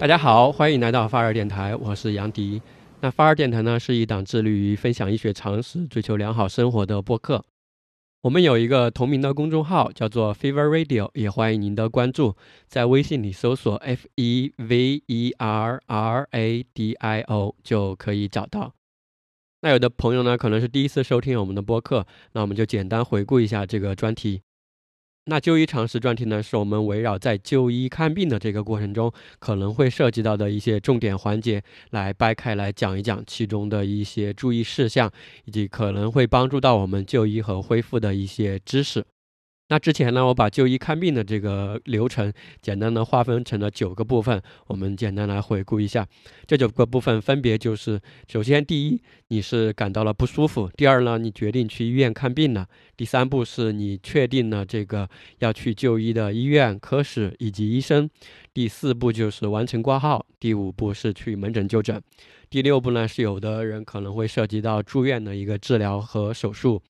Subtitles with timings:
[0.00, 2.62] 大家好，欢迎来到发儿电台，我是杨迪。
[3.02, 7.44] 那发儿电台呢，是一档致力于分享医学常识、追求良好生活的播客。
[8.22, 12.34] 我们有一个同名的公众号，叫做 Fever Radio，也欢迎您的关注。
[12.66, 18.72] 在微信里搜索 F E V E R R A D I O 就可以找到。
[19.60, 24.40] 那有的朋友呢，可能是第一次收听我们的播客，那我们就简单回顾一下这个专题。
[25.30, 35.08] 那就医常识专题呢，是我们围绕在就医看病的这个过程中，可能会涉及到的一些重点环节，来掰开来讲一讲其中的一些注意事项，
[35.44, 39.04] 以及可能会帮助到我们就医和恢复的一些知识。
[39.70, 46.04] 那之前呢，我把就医看病的这个流程简单的划分成了九个部分，我们简单来回顾一下。
[46.44, 52.64] 这九个部分分别就是：首先，第一，你是感到了不舒服；第二呢，你决定去医院看病了；
[52.96, 58.08] 第三步是你确定了这个要去就医的医院、科室以及医生；
[58.52, 61.96] 第四步就是完成挂号；第五步是去门诊就诊；
[62.50, 66.82] 第六步呢，是有的人可能会涉及到住院的一个治疗和手术。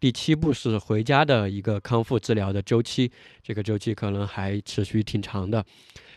[0.00, 3.12] 第七步是回家的一个康复治疗的周期，
[3.42, 5.62] 这个周期可能还持续挺长的。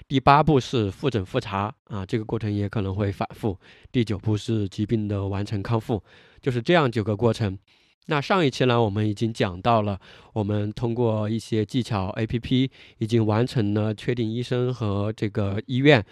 [0.08, 3.60] 第八步是复诊复查啊，这个过程也可能会反复。
[3.92, 6.02] 第九步是疾病的完成康复，
[6.42, 7.60] 就是这样九个过程。
[8.06, 10.00] 那上一期呢，我们已经讲到了，
[10.32, 16.06] 我们通过一些技巧 A P P 已经完成了确定医生和这个医院。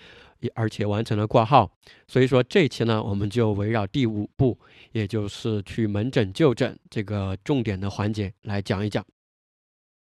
[0.55, 1.71] 而且完成了挂号，
[2.07, 4.57] 所以说这期呢，我们就围绕第五步，
[4.91, 9.05] 也就是去门诊就诊这个重点的环节来讲一讲。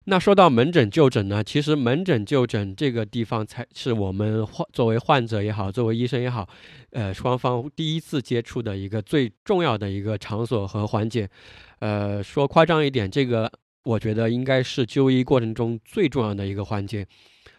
[0.09, 6.48] 那说到门诊就诊呢，其实门诊就诊这个地方才是我们患作为患者也好，作为医生也好，
[6.92, 11.30] 呃，双方第一次接触的一个最重要的一个场所和环节。
[11.80, 13.52] 呃，说夸张一点，这个
[13.84, 17.06] 我觉得应该是就医过程中最重要的一个环节。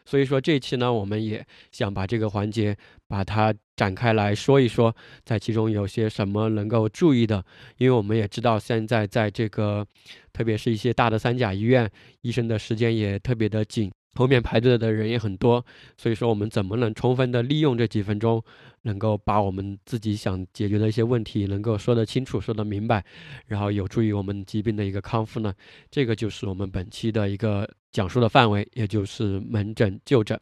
[0.08, 2.74] 所以说这期呢，我们也想把这个环节
[3.06, 7.44] 把它展开来说一说，在其中有些什么能够注意的，
[7.76, 9.86] 因为我们也知道现在在这个，
[10.32, 11.90] 特别是一些大的三甲医院，
[12.22, 13.92] 医生的时间也特别的紧。
[14.18, 15.64] 后面排队的人也很多，
[15.96, 18.42] 所以说我们怎么能充分的利用这几分钟，
[18.82, 23.04] 能够把我们自己想解决的一些问题能够说得清楚、说得明白，
[23.46, 25.54] 然后有助于我们疾病的一个康复呢？
[25.88, 30.36] 这个就是我们本期的一个讲述的范围，也就是门诊就诊。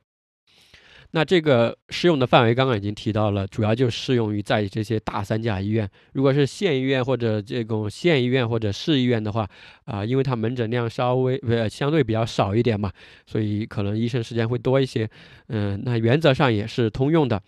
[1.13, 5.89] 那这个适用的范围刚刚已经提到了，主要就适用于在这些大三甲医院。
[6.13, 9.49] 如果是县医院或者这种县医院或者市医院的话，
[9.85, 12.93] 啊，因为它门诊量稍微呃相对比较少一点嘛，
[13.27, 15.09] 所以可能医生时间会多一些。
[15.49, 17.41] 嗯，那原则上也是通用的。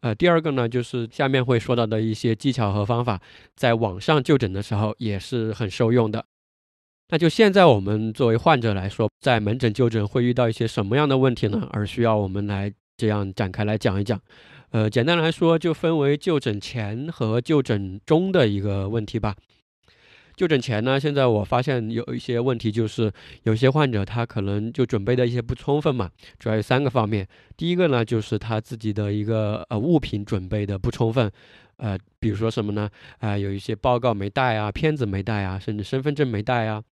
[0.00, 3.20] 呃，第二个呢，就是下面会说到的一些技巧和方法，
[3.54, 6.24] 在网上就诊的时候也是很受用的。
[7.10, 11.68] 那就现在我们作为患者来说，在门诊就诊会遇到一些什么样的问题呢？
[11.70, 12.72] 而需要我们来。
[13.02, 14.20] 这样展开来讲一讲，
[14.70, 19.34] 呃，简单来说就分为就诊前和就诊中的一个问题吧。
[20.42, 23.08] 就诊前呢，现在我发现有一些问题，就是
[23.44, 26.10] 有些患者他可能就准备的一些不充分嘛，
[26.40, 27.24] 主要有三个方面。
[27.56, 31.30] 第一个呢，就是他自己的一个呃物品准备的不充分。
[31.76, 32.90] 呃，比如说什么呢？
[33.20, 36.82] 啊，有一些报告没带啊，片子没带啊，甚至身份证没带啊，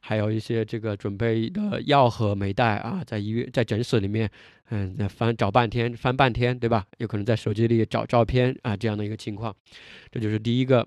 [0.00, 4.30] 还有一些这个准备的药盒没带啊，在医院在诊室里面，
[4.68, 6.84] 嗯，翻找半天，翻半天，对吧？
[6.98, 9.54] 有可能在手机里找照片啊，这样的一个情况，
[10.12, 10.86] 这就是第一个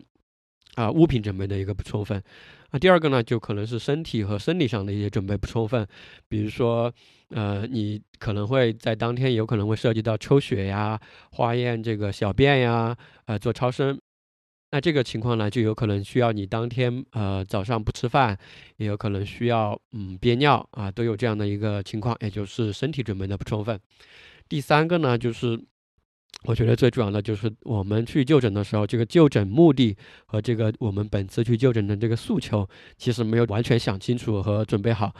[0.75, 2.21] 啊，物品准备的一个不充分。
[2.69, 5.85] 啊，第二个呢，就可能是身体和生理上的一些准备不充分，
[6.29, 6.89] 比如说，
[7.29, 10.97] 呃，你可能会在当天有可能会涉及到抽血呀、
[11.31, 12.95] 化验这个小便呀、
[13.25, 13.99] 呃做超声，
[14.71, 18.37] 那这个情况呢，就有可能需要你当天呃早上不吃饭，
[18.77, 23.77] 也有可能需要嗯憋尿啊，都有这样的一个情况，也就是身体准备的不充分。
[24.47, 25.61] 第三个呢，就是。
[26.43, 29.95] 我觉得最重要的就是我们去就诊的时候，这个就诊目的
[30.25, 32.67] 和这个我们本次去就诊的这个诉求，
[32.97, 35.13] 其实没有完全想清楚和准备好。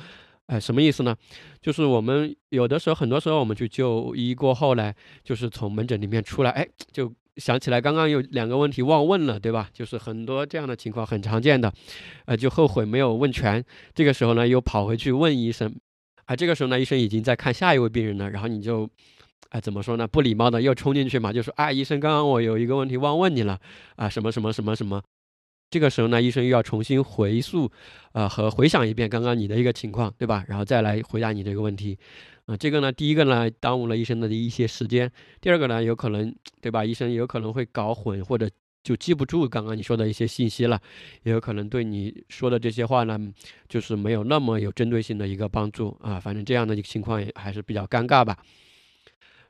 [0.48, 1.16] 哎，什么意思呢？
[1.62, 4.92] 就是我们有的时候，很多时候我们去就医过后呢，
[5.24, 9.70] 就是从门诊里面出来，哎，就想起来刚刚有两个问题忘问了，对吧？
[9.72, 11.72] 就是很多这样的情况很常见的，
[12.26, 13.64] 呃，就后悔没有问全。
[13.94, 15.72] 这个时候呢，又跑回去问医生，
[16.26, 18.90] 啊，这个时候呢，医生已经在看下一位病人了，然后你就。
[19.52, 20.08] 哎，怎么说呢？
[20.08, 23.60] 不礼貌的又冲进去嘛，就说：“啊，医生，刚刚我有一个问题忘问你了，
[23.98, 25.02] 啊，什么什么什么什么。”
[25.70, 27.70] 这个时候呢，医生又要重新回溯，
[28.14, 30.46] 呃，和回想一遍刚刚你的一个情况，对吧？
[30.48, 31.98] 然后再来回答你这个问题。
[32.46, 35.08] 啊，这个呢，第一个呢，耽误了医生的一些时间；
[35.42, 36.84] 第二个呢，有可能，对吧？
[36.86, 38.50] 医生有可能会搞混，或者
[38.84, 40.80] 就记不住刚刚你说的一些信息了，
[41.24, 43.20] 也有可能对你说的这些话呢，
[43.68, 46.20] 就是没有那么有针对性的一个帮助啊。
[46.20, 48.38] 反正这样的一个情况也还是比较尴尬吧。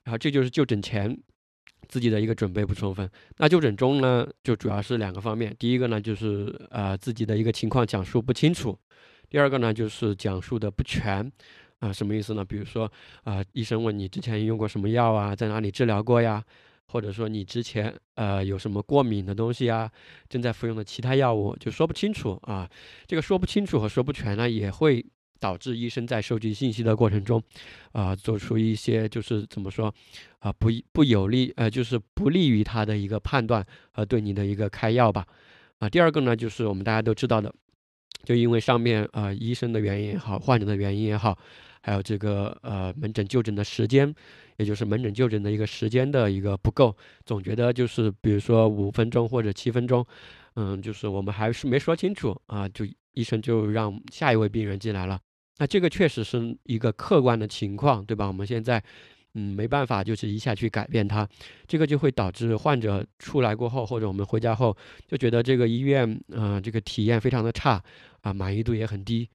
[0.04, 1.18] 然后这就是就诊前
[1.88, 3.10] 自己的一个准备不充分。
[3.38, 8.78] 那就诊中呢，就主要是两个方面，第一个呢就是呃自己的一个情况讲述不清楚，
[9.30, 11.32] 第二个呢就是讲述的不全。
[11.80, 12.46] 啊，什么意思呢？
[12.46, 12.92] 比如说
[13.24, 16.44] 啊，医生问你之前用过什么药啊，在哪里治疗过呀？
[16.86, 19.90] 或者说你之前呃有什么过敏的东西啊，
[20.30, 22.70] 正在服用的其他药物，就说不清楚啊。
[23.08, 25.04] 这个说不清楚和说不全呢，也会。
[25.42, 27.42] 导致医生在收集信息的过程中，
[27.94, 29.94] 啊，做出一些就是怎么说，
[30.38, 35.26] 啊，不不有利，呃，就是不利于他的一个判断和对你的一个开药吧，
[35.80, 37.52] 啊，第二个呢，就是我们大家都知道的，
[38.24, 41.36] 就因为上面啊医生的原因也好，患者的原因也好，
[41.82, 44.14] 还有这个呃门诊就诊的时间，
[44.58, 46.96] 也就是门诊就诊的一个时间的一个不够，
[47.26, 50.06] 总觉得就是比如说五分钟或者七分钟，
[50.54, 55.20] 嗯，就是我们还是没说清楚啊，就医生就让下一位病人进来了。
[55.62, 58.26] 那这个确实是一个客观的情况，对吧？
[58.26, 58.84] 我们现在，
[59.36, 61.28] 嗯，没办法，就是一下去改变它，
[61.68, 64.76] 这个就会导致患者出来过后，或者我们回家后，
[65.08, 67.80] 就觉得这个医院，嗯，这个体验非常的差，
[68.22, 69.30] 啊，满意度也很低。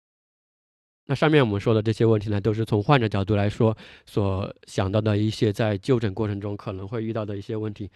[1.06, 7.88] 那上面我们说的这些问题呢，都是从患者角度来说所想到的一些在就诊过程中可能会遇到的一些问题。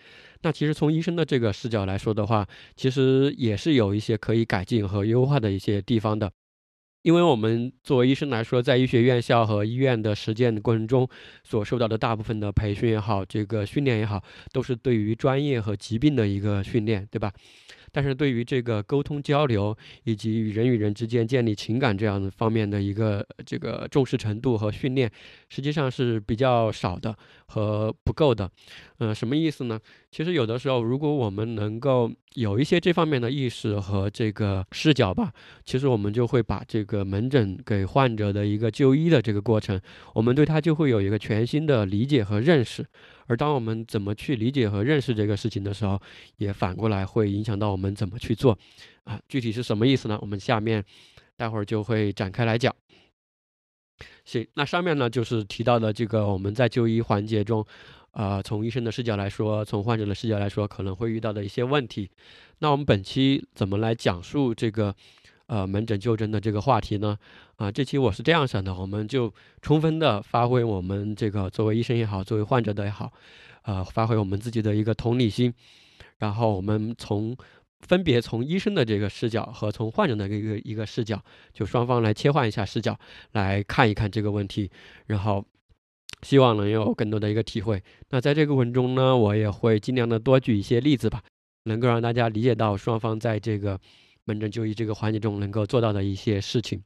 [0.43, 2.47] 那其实从医生的这个视角来说的话，
[2.77, 6.31] 其实也是有一些可以改进和优化的一些地方的。
[7.03, 11.09] 因为我们作为医生来说，在医学院校和医院的实践的过程中，
[11.43, 17.33] 所受到的大部分的培训也好，这个训练也好，都是对于专业和疾病的一个训练，对吧？
[17.93, 25.11] 但是对于这个沟通交流以及与人与人之间建立情感这样的方面的一个这个重视程度和训练，
[25.49, 27.17] 实际上是比较少的
[27.47, 28.51] 和不够的。
[28.99, 29.79] 嗯，什么意思呢？
[30.11, 35.33] 其实有的时候，如果我们能够有一些这方面的意识和这个视角吧，
[35.65, 39.81] 其实我们就会把这个门诊给患者的一个就医的这个过程，
[40.15, 42.85] 我们对他就会有一个全新的理解和认识。
[43.31, 46.03] 而当我们怎么去理解和认识这个事情的时候，
[46.39, 48.59] 也反过来会影响到我们怎么去做。
[49.05, 50.19] 啊，具体是什么意思呢？
[50.21, 50.85] 我们下面
[51.37, 52.75] 待会儿就会展开来讲。
[54.25, 57.65] 行，那上面呢就是提到的这个我们在就医环节中。
[58.11, 62.11] 啊，从医生的视角来说，从患者的视角来说，可能会遇到的一些问题。
[62.59, 64.93] 那我们本期怎么来讲述这个
[65.51, 67.19] 呃门诊就诊的这个话题呢？
[67.57, 73.13] 啊，这期我是这样想的，我们就充分的发挥我们这个作为医生也好，作为患者的也好，
[73.63, 75.53] 呃，发挥我们自己的一个同理心，
[76.19, 77.37] 然后我们从
[77.81, 81.21] 分别从医生的这个视角和从患者的一个一个视角，
[81.53, 82.97] 就双方来切换一下视角，
[83.33, 84.71] 来看一看这个问题，
[85.07, 85.45] 然后。
[86.23, 87.83] 希望能有更多的一个体会。
[88.11, 91.23] 那在这个过程中呢，我也会尽量的多举一些例子吧，
[91.65, 93.81] 能够让大家理解到双方在这个
[94.25, 96.83] 门诊就医这个环节中能够做到的一些事情。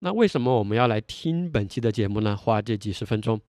[0.00, 2.36] 那为什么我们要来听本期的节目呢？
[2.36, 3.40] 花这几十分钟。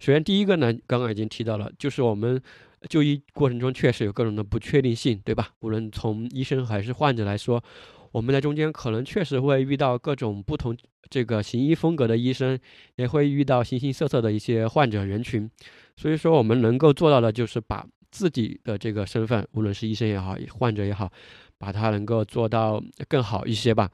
[0.00, 2.40] 首先，第一个呢，刚刚已经提到了，就是我们
[2.88, 5.50] 就医过程中确实有各种的不确定性，对吧？
[5.60, 7.62] 无论从医生还是患者来说。
[8.10, 10.74] 我们在中间可能确实会遇到各种不同
[11.10, 12.58] 这个行医风格的医生，
[12.96, 15.48] 也会遇到形形色色的一些患者人群，
[15.94, 21.12] 所以说我们能够做到的就是把自己的这个身份，无论是医生也好，患者也好，
[21.58, 23.90] 把它能够做到更好一些吧。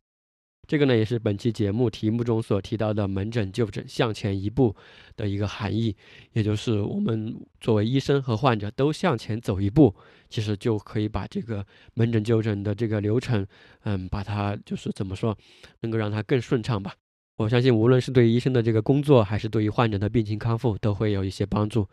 [0.66, 4.74] 这个呢，也是本期节目题目中所提到的“门诊就诊向前一步”
[5.14, 5.94] 的一个含义，
[6.32, 9.94] 也就是我们作为医生和患者都向前走一步，
[10.30, 13.46] 其实就可以把这个门诊就诊的这个流程，
[13.82, 15.36] 嗯，把它就是怎么说，
[15.80, 16.94] 能够让它更顺畅吧。
[17.36, 21.86] 我相信，无论是对医生的这个工作，还是对于患者的病情康复，都会有一些帮助。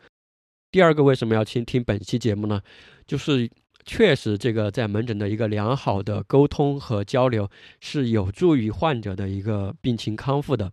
[0.70, 2.62] 第二个，为什么要倾听本期节目呢？
[3.06, 3.50] 就是。
[3.84, 7.48] 确实，这个在门诊的一个良好的沟通和交流
[7.80, 10.72] 是有助于患者的一个病情康复的。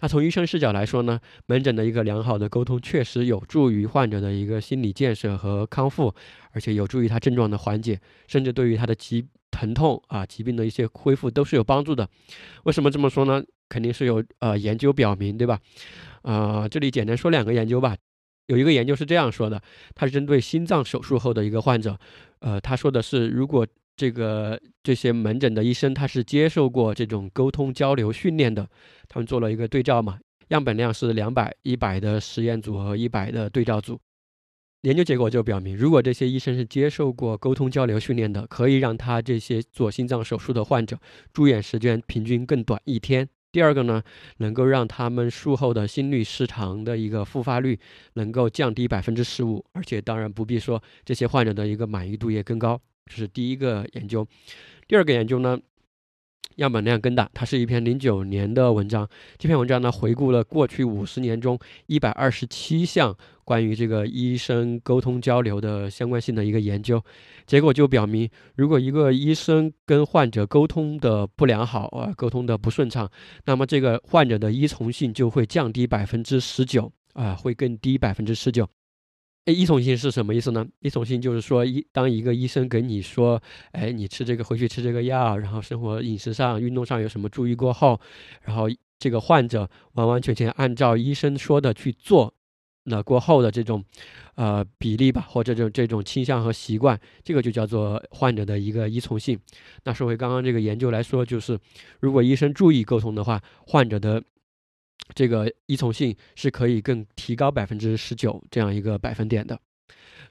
[0.00, 6.14] 那从医生视角来说呢，门诊的一个良好的沟通确实有助于患者的一个心理建设和康复，
[6.50, 12.08] 而且有助于他症状的缓解，甚至对于他的疾疼痛啊疾病的一些恢复都是有帮助的。
[12.64, 13.42] 为什么这么说呢？
[13.68, 15.58] 肯定是有呃研究表明，对吧？
[16.22, 17.96] 啊，这里简单说两个研究吧。
[18.46, 19.62] 有一个研究是这样说的，
[19.94, 21.98] 他是针对心脏手术后的一个患者，
[22.40, 28.68] 呃，他说的是，如果这个这些门诊的医生他是接受过这种沟通交流训练的，
[29.08, 34.00] 他们做了一个对照嘛，样本量是两百、一百的实验组和一百的对照组，
[34.82, 40.98] 研究结果就表明，如果这些医生是接受过沟通交流训练的，可以让他这些做心脏手术的患者
[41.32, 43.28] 住院时间平均更短一天。
[43.54, 44.02] 第二个呢，
[44.38, 47.78] 能够让他们术后的心律失常的一个复发率
[48.14, 52.80] 能够降低百分之十五，而且当然不必说，这些患者的一个满意度也更高。
[53.06, 54.26] 这是第一个研究。
[54.88, 55.56] 第二个研究呢，
[56.56, 59.08] 样本量更大，它是一篇零九年的文章。
[59.38, 67.02] 这篇文章呢，回顾了过去五十年中一百二十七项关于这个医生沟通交流的相关性的一个研究，
[67.46, 73.10] 结果就表明，如果一个医生跟患者沟通的不良好啊，沟通的不顺畅，
[73.46, 78.68] 那么这个患者的依从性就会降低百分之十九啊，会更低百分之十九。
[79.46, 80.66] 哎，依从性是什么意思呢？
[80.80, 88.00] 依从性就是说，一当一个医生给你说，哎，你吃这个回去吃这个药，然后生活饮食上、运动上有什么注意过后，
[88.42, 92.32] 然后这个患者完完全全按照医生说的去做，
[92.84, 93.84] 那过后的这种，
[94.36, 99.38] 呃，比例吧，或者这种这种倾向和习惯，这个就叫做患者的一个依从性。
[99.82, 101.58] 那说回刚刚这个研究来说，就是
[102.00, 104.22] 如果医生注意沟通的话，患者的。
[105.14, 109.58] 这个依从性是可以更提高百分之十九这样一个百分点的，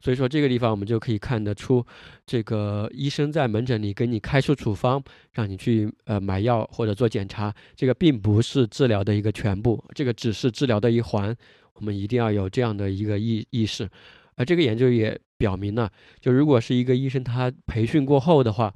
[0.02, 1.86] 所以说这个地方我们就可以看得出，
[2.26, 5.02] 这个医生在门诊里给你开出处方，
[5.34, 11.36] 让你去呃买药或者做检查，这个并不是治疗的一个全部，这个只是治疗的一环，
[11.76, 13.88] 我们一定要有这样的一个意意识。
[14.36, 18.74] 而这个研究也表明了，就如果是一个医生他培训过后的话。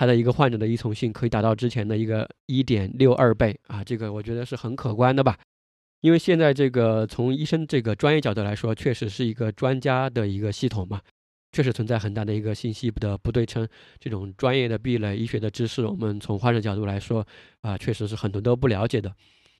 [0.00, 5.38] 他的一个患者的依从性可以达到之前的一个一点六二倍啊，这个我觉得是很可观的吧。
[6.00, 11.02] 因为现在这个从医生这个专业角度来说，确实是一个专家的一个系统嘛，
[11.52, 17.26] 确实存在很大的一个信息的不对称，这种专业的壁垒、医学的知识，我们从患者角度来说
[17.60, 19.14] 啊，确实是很多都不了解的。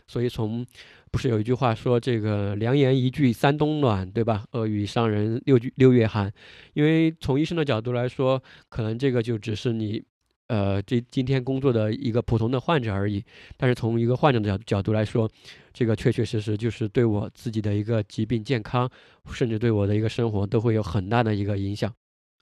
[0.08, 0.64] 所以从
[1.12, 4.46] 不是有一句话说这个良言一句三冬暖，对吧？
[4.52, 6.32] 恶语伤人六句六月寒。
[6.72, 10.02] 因为从医生的角度来说，可能这个就只是你。
[10.50, 13.24] 呃，这今天工作的一个普通的患者而已，
[13.56, 15.30] 但是从一个患者的角角度来说，
[15.72, 18.90] 这个确确实实就是对我自己的一个疾病健康，
[19.30, 21.94] 甚至对我的一个生活都会有很大的一个影响。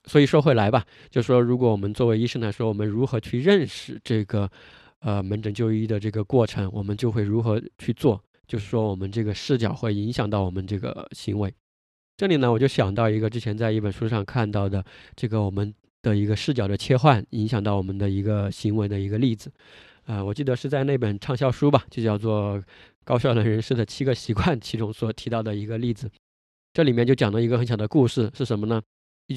[0.05, 4.49] 所以说回来吧，就说如果我们作为医生来说，我们如何去认识这个
[5.01, 11.53] 呃门诊就医的这个过程，我们就会如何去做，就是说我们这个视角会影响到我们这个行为。
[12.17, 14.83] 这里呢，我就想到一个之前在一本书上看到的
[15.15, 15.71] 这个我们。
[16.01, 19.51] 的一个视角的切换，影响到我们的一个行为的一个例子，
[20.05, 22.57] 啊，我记得是在那本畅销书吧，就叫做
[23.03, 26.09] 《高效能人士的七个习惯》其中所提到的一个例子，
[26.73, 28.81] 这里面就讲了一个很小的故事，是什么呢？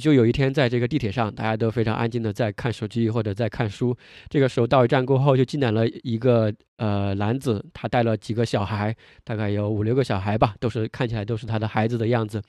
[0.00, 3.94] 就有一天，在这个地铁上，大家都非常安静的在看手机或者在看书。
[4.30, 6.50] 这个时候到一站过后，就进来了一个
[6.82, 12.42] 呃男子，他带了几个小孩，大概有五六个小孩吧，都是看起来都是他的孩子的样子。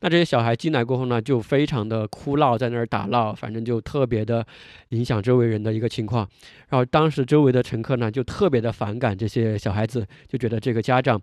[0.00, 4.46] 那这些小孩进来过后呢，就非常的哭闹，在那儿打闹，反正就特别的
[4.90, 6.28] 影响周围人的一个情况。
[6.68, 11.18] 然后当时周围的乘客呢，就特别的反感这些小孩子，就觉得这个家长。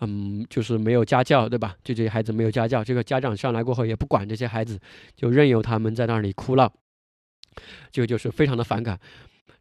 [0.00, 1.74] 嗯，就是没有家教，对吧？
[1.84, 4.78] 就这些孩子没有家教，这个家长上来过后也不管这些孩子，
[5.14, 6.72] 就任由他们在那里哭闹，
[7.90, 8.98] 这个就是非常的反感。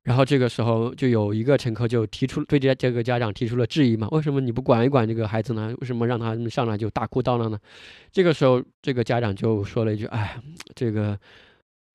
[0.05, 5.75] 然后这个时候就有一个乘客就提出对这这个家长提出了质疑嘛，为什么你不管一管这个孩子呢？
[5.81, 7.59] 为什么让他上来就大哭大闹呢？
[8.11, 10.39] 这个时候这个家长就说了一句：“哎，
[10.75, 11.19] 这个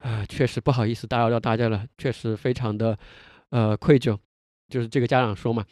[0.00, 2.98] 啊，确实不好意思打扰到大家了，确实非常的
[3.50, 4.18] 呃愧疚。”
[4.68, 5.64] 就是这个家长说嘛，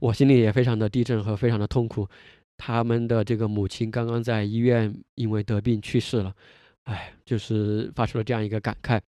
[0.00, 2.08] 我心里也非常的地震和非常的痛苦。
[2.56, 6.34] 他们的这个母亲刚刚在医院因为得病去世了，
[6.84, 9.00] 哎，就是发出了这样一个感慨。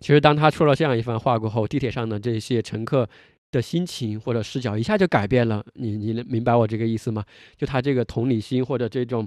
[0.00, 3.08] 其实当他说了这样一番话过后，地铁上的这些乘客
[3.50, 5.64] 的心情或者视角一下就改变了。
[5.74, 7.24] 你你能明白我这个意思吗？
[7.56, 9.26] 就他这个同理心或者这种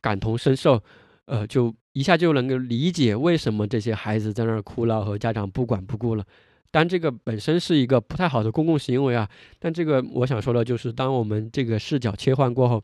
[0.00, 0.82] 感同身受，
[1.26, 6.24] 呃，就一下就能够理解为什么这些孩子在那儿哭闹和家长不管不顾了。
[6.70, 9.26] 但这个本身是一个不太好的公共行为啊！
[9.58, 12.82] 但这个我想说的就是，当我们这个视角切换过后，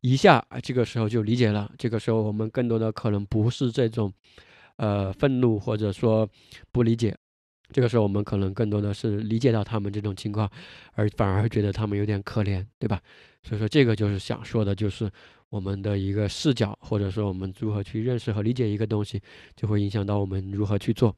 [0.00, 1.70] 一下这个时候就理解了。
[1.78, 4.12] 这个时候我们更多的可能不是这种，
[4.80, 6.26] 呃，愤怒或者说
[6.72, 7.14] 不理解，
[7.70, 10.50] 这个时候我们可能更多的是理解到他们这种情况，
[10.94, 12.98] 而反而觉得他们有点可怜，对吧？
[13.42, 15.10] 所以说这个就是想说的，就是
[15.50, 19.20] 我们的一个视角，或者说我们如何去认识和理解一个东西，
[19.54, 21.14] 就会影响到我们如何去做。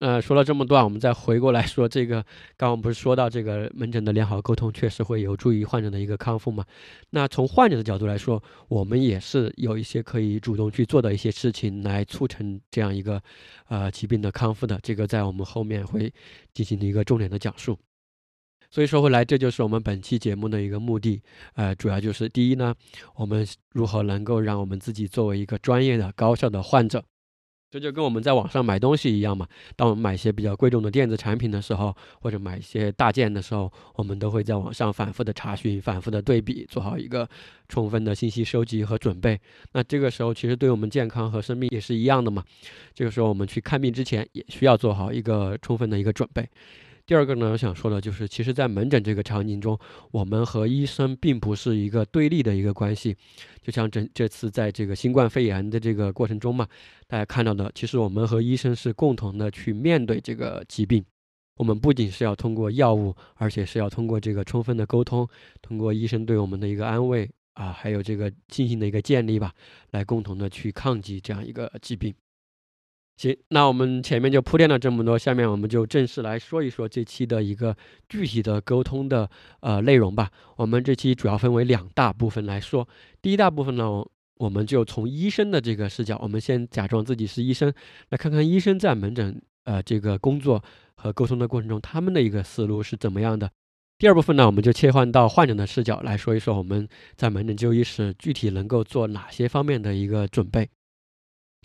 [0.00, 2.22] 呃，说了这么多，我们再回过来说这个，
[2.56, 6.64] 刚刚不是说到这个门诊的良好沟通确实会有助于患者的一个康复嘛？
[7.10, 13.20] 那从患者的角度来说，我们也是有一些可以主动去做的一些事情来促成这样一个
[13.66, 14.78] 呃疾病的康复的。
[14.84, 16.12] 这个在我们后面会
[16.54, 17.76] 进行一个重点的讲述。
[18.70, 21.20] 所以说回来，这就是我们本期节目的一个目的，
[21.54, 22.72] 呃，主要就是第一呢，
[23.16, 27.02] 我们如何能够让我们自己作为一个专业的、高效的患者。
[27.70, 29.46] 这就跟我们在网上买东西一样嘛。
[29.76, 37.28] 当我们买一些比较贵重的电子产品的时候，或者买一些大件的时候，我们都会在网上反复的查询、反复的对比，做好一个
[37.68, 39.38] 充分的信息收集和准备。
[39.72, 42.42] 那这个时候，其实对我们健康和生命也是一样的嘛。
[42.94, 46.48] 这个时候，我们去看病之前，也需要做好一个充分的一个准备。
[47.08, 49.78] 第二个呢，我想说的就是，其实，在门诊这个场景中，
[50.10, 53.16] 我们和医生并不是一个对立的一个关系。
[53.62, 56.68] 就像这这次在这个新冠肺炎的这个过程中嘛，
[57.06, 61.02] 大家看到的，其实我们和医生是共同的去面对这个疾病。
[61.56, 65.26] 我们不仅是要通过药物，而且是要通过这个充分的沟通，
[65.62, 69.54] 通过医生对我们的一个安慰啊，还有这个信心的一个建立吧，
[69.92, 72.14] 来共同的去抗击这样一个疾病。
[73.18, 77.76] 行，那我们前面就铺垫了这么多，下面我们就正式来说一说这期的一个
[78.08, 80.30] 具体的沟通的呃内容吧。
[80.54, 82.88] 我们这期主要分为两大部分来说。
[83.20, 84.04] 第一大部分呢，
[84.36, 87.72] 我们就从医生的这个视角，我们先假装自己是医生，
[88.10, 90.62] 来看看医生在门诊呃这个工作
[90.94, 93.50] 和沟通的过程中，他们的一个思路是怎么样的。
[93.98, 100.68] 第二部分呢，我们就切换到患者的视角来说一说我们在门诊就医时具体能够做哪些方面的一个准备。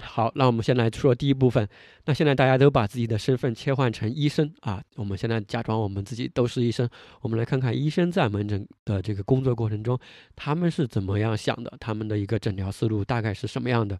[0.01, 1.67] 好，那我们先来说第一部分。
[2.05, 6.89] 那现在大家都把自己的身份切换成医生啊，我们现在假装我们自己都是医生，
[7.21, 9.97] 我们来看看医生在门诊的这个工作过程中，
[10.35, 13.97] 他们是怎么样想的，他们的一个诊疗思路大概是什么样的。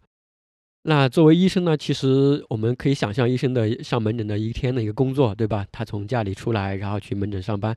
[0.82, 5.64] 那作为医生呢，其实我们可以想象医生的上门诊的一天的一个工作，对吧？
[5.72, 7.74] 他从家里出来，然后去门诊上班。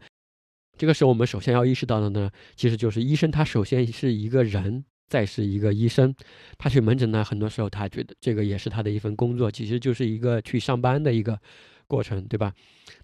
[0.77, 4.84] 这个时候我们首先要意识到的呢，其实就是医生他首先是一个人。
[5.08, 6.13] 再是一个医生，
[6.58, 11.39] 他去门诊呢，很多时候他觉得这个也是他的一份工作，其实就是一个去上班的一个
[11.88, 12.54] 过程，对吧？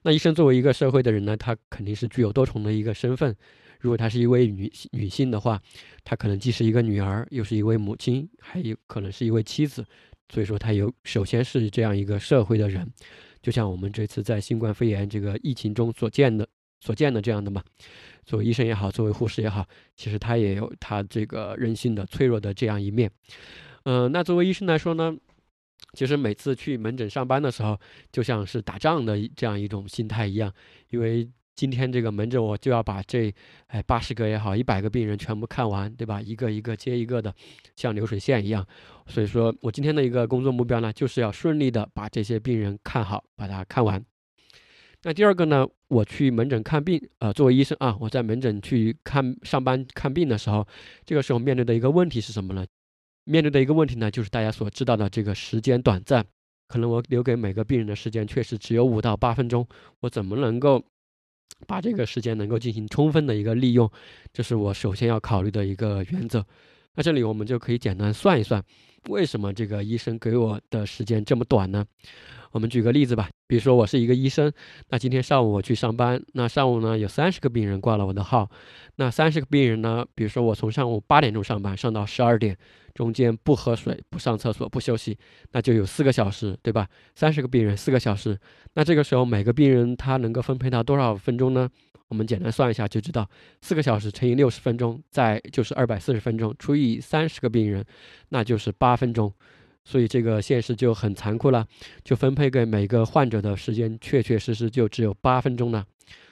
[0.04, 3.36] 那医生作为一个社会的人呢，他肯定是具有多重的一个身份。
[3.80, 5.62] 如果她是一位女女性的话，
[6.06, 9.86] 她可能既是一个女儿，又是一位母亲，还有可能是一位妻子。
[10.30, 12.90] 所以说，她有首先是这样一个社会的人，
[13.42, 16.48] 就像我们这次在新冠肺炎这个疫情中所见的。
[16.84, 17.64] 所见的这样的嘛，
[18.26, 19.66] 作为医生也好，作为护士也好，
[19.96, 23.10] 其实他也有他这个人性的脆弱的这样一面。
[23.86, 25.16] 嗯，那作为医生来说呢，
[25.94, 27.80] 其实每次去门诊上班的时候，
[28.12, 30.54] 就像是打仗的这样一种心态一样，
[30.90, 33.34] 因为今天这个门诊我就要把这
[33.68, 36.22] 哎八十个也好，一百个病人全部看完，对吧？
[36.22, 37.34] 一个一个接一个的，
[37.78, 38.68] 像流水线一样。
[39.08, 44.04] 所以说我今天的一个工作目标呢，就是要顺利的把这些病人看好，把它看完。
[45.06, 45.68] 那第二个呢？
[45.90, 50.66] 我去门诊看病，呃，作为医生啊，我在门诊去看上班看病的时候，
[51.06, 52.66] 这个时候面对的一个问题是什么呢？
[53.26, 56.26] 面对的一个问题呢，就是大家所知道的这个时间短暂，
[56.68, 59.68] 可能我留给每个病人的时间确实只有五到八分钟，
[60.00, 60.84] 我怎么能够
[61.68, 63.92] 把这个时间能够进行充分的一个利用？
[64.32, 66.44] 这是我首先要考虑的一个原则。
[66.96, 68.64] 那这里我们就可以简单算一算，
[69.10, 71.86] 为什么这个医生给我的时间这么短呢？
[72.52, 74.52] 我们举个例子吧，比如说我是一个医生，
[74.90, 78.48] 那今天上午我去上班，那上午呢有三十个病人挂了我的号，
[78.98, 82.56] 那三十个病人呢，比如说我从上午八点钟上班上到十二点，
[82.94, 85.18] 中间不喝水、不上厕所、不休息，
[85.52, 86.88] 那就有四个小时，对吧？
[87.16, 88.40] 三十个病人四个小时，
[88.76, 91.68] 那这个时候每个病人他能够分配到多少分钟呢？
[92.10, 93.28] 我们简单算一下就知道，
[93.62, 97.84] 四个小时乘以六十分钟，再就是二百四十分钟除以三十个病人，
[98.30, 99.34] 那就是八分钟。
[99.86, 101.68] 所以这个现实就很残酷了，
[102.04, 105.86] 就分配给每个患者的时间，确确实实就只有八分钟了。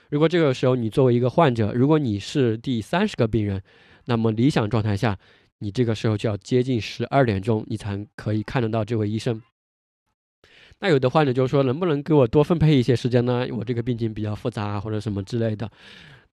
[0.10, 3.62] 如果这个时候你作为一个患者，如果你是第三十个病人，
[4.06, 5.18] 那么理想状态下，
[5.60, 9.42] 你这个时候就要接近十二点钟，你才可以看得到这位医生。
[10.82, 13.48] 那有的患者就说，能不能给我多分配一些时间呢？
[13.52, 15.70] 我这个病情比较复杂或者什么之类的。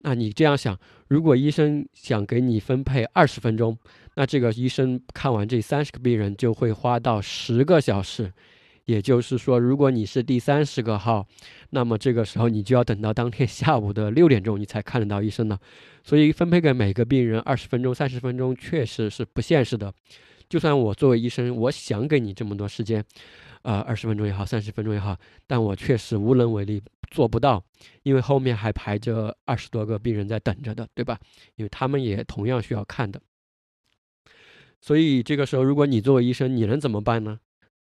[0.02, 0.78] 那你这样想，
[1.08, 3.76] 如果医生想给你分配二十分钟，
[4.14, 8.32] 那这个医生看完这三十个病人就会花到十个小时。
[8.84, 11.26] 也就是说，如果你是第三十个号，
[11.70, 15.58] 那么这个时候你就要等到当天下午的六点钟，你才看得到医生了。
[16.04, 19.92] 所以分配给每个病人二十分钟、三十分钟，确实是不现实的。
[20.48, 23.04] 就算我作为医生，我想给你这么多时间，
[23.62, 26.82] 呃，二十分钟也好，三十分钟也好，但我确实无能为力。
[27.08, 27.64] 做不到，
[28.02, 31.16] 因为后面还排着二十多个病人在等着的，对吧？
[31.54, 33.20] 因为他们也同样需要看的。
[34.80, 37.38] 所以这个时候，如果你作为医生，你能怎么办呢？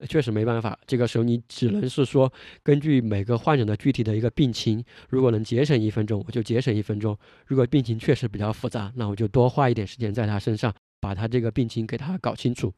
[0.08, 0.76] 确实没办法。
[0.88, 2.30] 这个时候，你只能是说，
[2.64, 7.14] 根据每个患者的具体的一个病情，如果能节省一分钟，我就节省一分钟；
[7.46, 10.74] 如果病情确实比较复杂，那我就多花一点时间在他身上。
[11.02, 12.72] 把他这个病情给他搞清楚，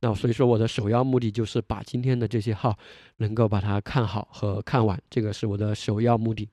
[0.00, 2.76] 那所以说我的首要目的就是把今天的这些号
[3.16, 6.46] 能够把它看好和看完，这个是我的首要目的。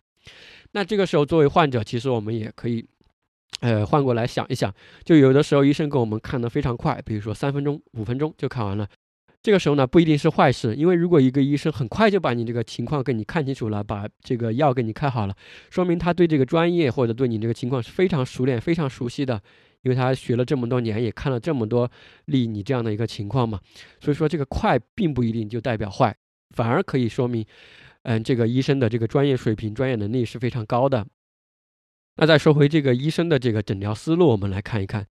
[0.72, 2.88] 那这个时候作为患者，其实我们也可以，
[3.60, 8.88] 呃，换过来想一想，就有的时候医生给我们看的非常快，比如说三分钟、五分钟就看完了，
[9.44, 15.36] 这个时候呢不一定是坏事，因为如果一个医生很快就把你这个情况给你看清楚了，把这个药给你开好了，
[15.70, 19.42] 说明他对这个专业或者对你这个情况是非常熟练、非常熟悉的。
[19.82, 21.90] 因为他学了这么多年，也看了这么多
[22.26, 23.60] 例你这样的一个情况嘛，
[24.00, 26.16] 所以说这个快并不一定就代表坏，
[26.56, 27.46] 反而可以说明，
[28.04, 31.06] 嗯，这个医生的这个专业水平、专业能力是非常高的。
[32.16, 35.08] 那再说回这个医生的这个诊疗思路，我们来看一看。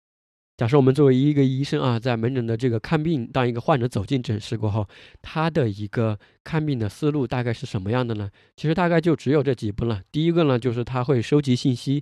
[0.58, 4.88] 假设我们作为一个医生啊，在门诊的这个看病，当一个患者走进诊室过后，
[5.22, 8.30] 他的一个看病的思路大概是什么样的呢？
[8.56, 10.02] 其实大概就只有这几步了。
[10.13, 12.02] 第一个呢，就是他会收集信息；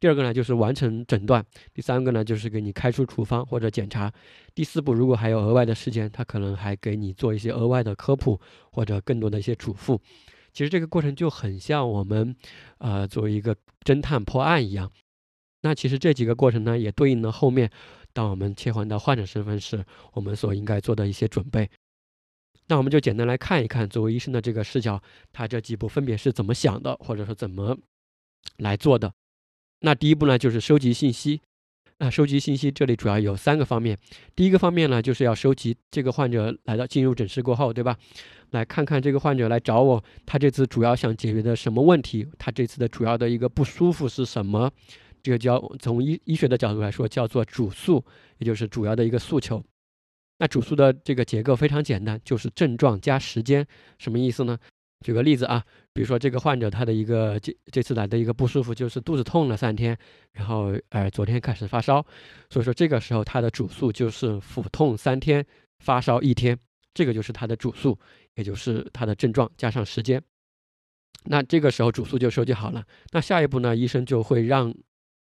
[0.00, 1.42] 第二个呢，就是完成诊断；
[1.74, 4.08] 第三个呢，就是给你开出处方或者检查；
[4.54, 8.40] 第四步，如果还有额外的时间，他可能还给你做一些额外的科普
[8.72, 9.98] 或者更多的一些嘱咐。
[10.54, 12.34] 其实这个过程就很像我们，
[12.78, 14.90] 呃，作为一个侦探破案一样。
[15.62, 17.70] 那其实这几个过程呢，也对应了后面，
[18.12, 21.68] 当我们切换到患者身份时，我们所应该做的一些准备。
[22.68, 27.76] 那我们就简单来看一看，作为医生的这个视角，他这几步分别是怎么想的，或者说怎么
[28.58, 29.12] 来做的。
[29.80, 31.40] 那第一步呢，就是收集信息。
[31.98, 33.98] 那收集信息这里主要有三个方面。
[34.34, 37.94] 第一个方面呢，就是要收集这个患者来到进入诊室过后，对吧？
[38.52, 42.26] 来看看这个患者来找我，他这次主要想解决的什么问题？
[42.38, 44.70] 他这次的主要的一个不舒服是什么？
[45.22, 48.04] 这个叫从医医学的角度来说，叫做主诉，
[48.38, 49.62] 也就是主要的一个诉求。
[50.38, 53.66] 那主诉的这个结构非常简单，就是症状加时间。
[53.98, 54.58] 什么意思呢？
[55.04, 59.96] 举个例子啊，比如说这个患者他的一个这这次来的一个不舒服就是肚子痛了三天，
[60.32, 62.04] 然后呃昨天开始发烧，
[62.48, 65.44] 所以说这个时候他的主诉就是腹痛三天，
[65.80, 66.58] 发烧一天，
[66.94, 67.98] 这个就是他的主诉，
[68.34, 70.22] 也就是他的症状加上时间。
[71.24, 72.82] 那这个时候主诉就收集好了。
[73.12, 74.74] 那下一步呢，医生就会让。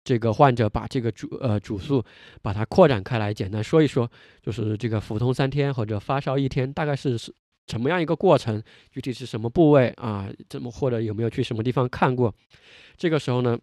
[0.07, 2.01] 这个患者把这个主呃主诉
[2.41, 4.09] 把它扩展开来，简单说一说，
[4.41, 7.35] 就是这个腹痛三天或者发烧一天，大概是是
[7.67, 8.63] 什么样一个过程？
[8.93, 10.31] 具体是什么部位啊？
[10.49, 12.33] 怎么或者有没有去什么地方看过？
[12.97, 13.59] 这个时候呢，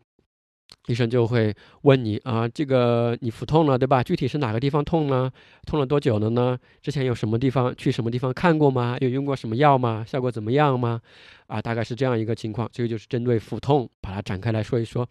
[0.88, 4.04] 医生就会问你啊，这个你腹痛了对吧？
[4.04, 5.32] 具体是哪个地方痛呢？
[5.66, 6.60] 痛了多久了呢？
[6.82, 8.98] 之前有什么地方去什么地方看过吗？
[9.00, 10.04] 有用过什么药吗？
[10.06, 11.00] 效果怎么样吗？
[11.48, 12.70] 啊，大概是这样一个情况。
[12.74, 15.08] 这个就是针对腹痛把它展开来说一说。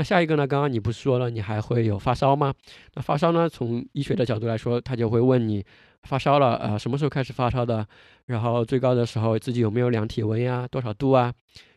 [0.00, 0.46] 那下一个呢？
[0.46, 2.54] 刚刚你不是说了你还会有发烧吗？
[2.94, 3.46] 那发烧呢？
[3.46, 5.62] 从医学的角度来说，他就会问你
[6.04, 7.86] 发烧了，呃，什么时候开始发烧的？
[8.24, 10.66] 然后最高的时候自己有没有量体温呀？
[10.70, 11.30] 多少度啊？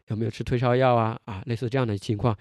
[0.08, 1.20] 有没有吃退烧药啊？
[1.26, 2.34] 啊，类似这样的情况，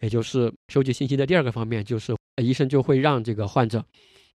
[0.00, 3.84] 也就是收集信息的第二个方面，就是医生就会让这个患者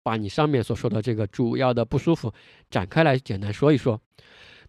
[0.03, 2.31] 把你上面所说的这个主要的不舒服
[2.69, 3.99] 展开来简单说一说。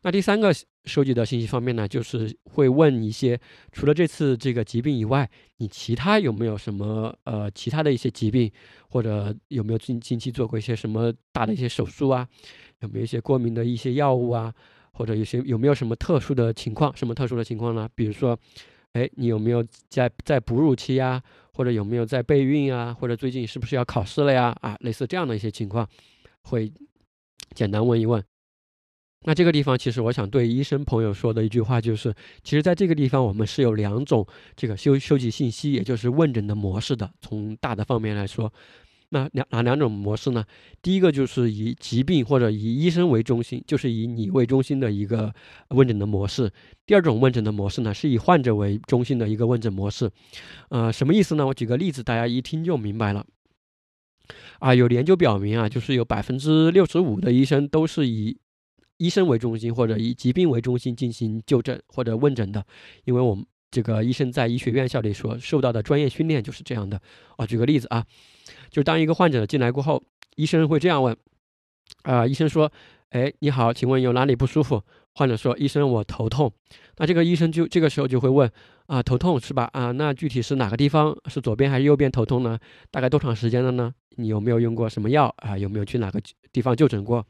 [0.03, 0.53] 那第三个
[0.85, 3.39] 收集的信息方面呢，就是会问一些
[3.71, 8.51] 除了这次这个疾病以外，你其他有没有什么呃其他的一些疾病，
[8.89, 12.27] 或者有没有近近期做过一些什么大的一些手术啊？
[12.79, 14.53] 有没有一些过敏的一些药物啊？
[14.93, 16.95] 或者有些有没有什么特殊的情况？
[16.97, 17.87] 什么特殊的情况呢？
[17.93, 18.37] 比如说，
[18.93, 21.21] 哎，你有没有在在哺乳期呀？
[21.53, 22.93] 或者有没有在备孕啊？
[22.93, 24.55] 或者最近是不是要考试了呀？
[24.61, 25.87] 啊，类似这样的一些情况，
[26.41, 26.71] 会
[27.53, 28.23] 简单问一问。
[29.23, 37.11] 那这个地方，其实我想对医生朋友说的一句话就是，其实在这个地方，我们是有两种这个收收集信息，也就是问诊的模式的。
[37.21, 38.51] 从大的方面来说，
[39.09, 40.43] 那两哪两种模式呢？
[40.81, 45.31] 第一个就是以疾病或者以医生为中心，就是以你为中心的一个
[45.69, 46.51] 问诊的模式。
[46.87, 50.09] 第二种问诊的模式呢，是以患者为中心的一个问诊模式。
[50.69, 51.45] 呃，什么意思呢？
[51.45, 53.23] 我举个例子，大家一听就明白了。
[54.59, 58.37] 啊，有研究表明啊，就是有百分之六十五的医生都是以
[59.01, 62.63] 医生为中心，或者以疾病为中心进行就诊或者问诊的，
[63.03, 67.01] 因为我们这个医生在医学院校里所受到的专业训练就是这样的。
[67.35, 68.05] 啊，举个例子啊，
[68.69, 70.03] 就当一个患者进来过后，
[70.35, 71.17] 医生会这样问：
[72.03, 72.71] 啊，医生说，
[73.09, 74.83] 哎，你好，请问有哪里不舒服？
[75.15, 76.53] 患者说，医生，我头痛。
[76.97, 78.51] 那这个医生就这个时候就会问：
[78.85, 79.67] 啊，头痛是吧？
[79.73, 81.17] 啊，那具体是哪个地方？
[81.25, 82.59] 是左边还是右边头痛呢？
[82.91, 83.91] 大概多长时间了呢？
[84.17, 85.57] 你有没有用过什么药啊？
[85.57, 86.21] 有没有去哪个
[86.53, 87.25] 地方就诊过？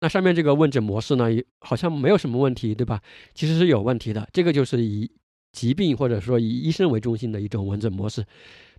[0.00, 1.26] 那上面这个问诊模式呢，
[1.60, 3.02] 好像没有什么问题，对吧？
[3.34, 4.28] 其实是有问题的。
[4.32, 5.10] 这个就是以
[5.52, 8.24] 疾病或者说以医生为中心的一种问诊模式。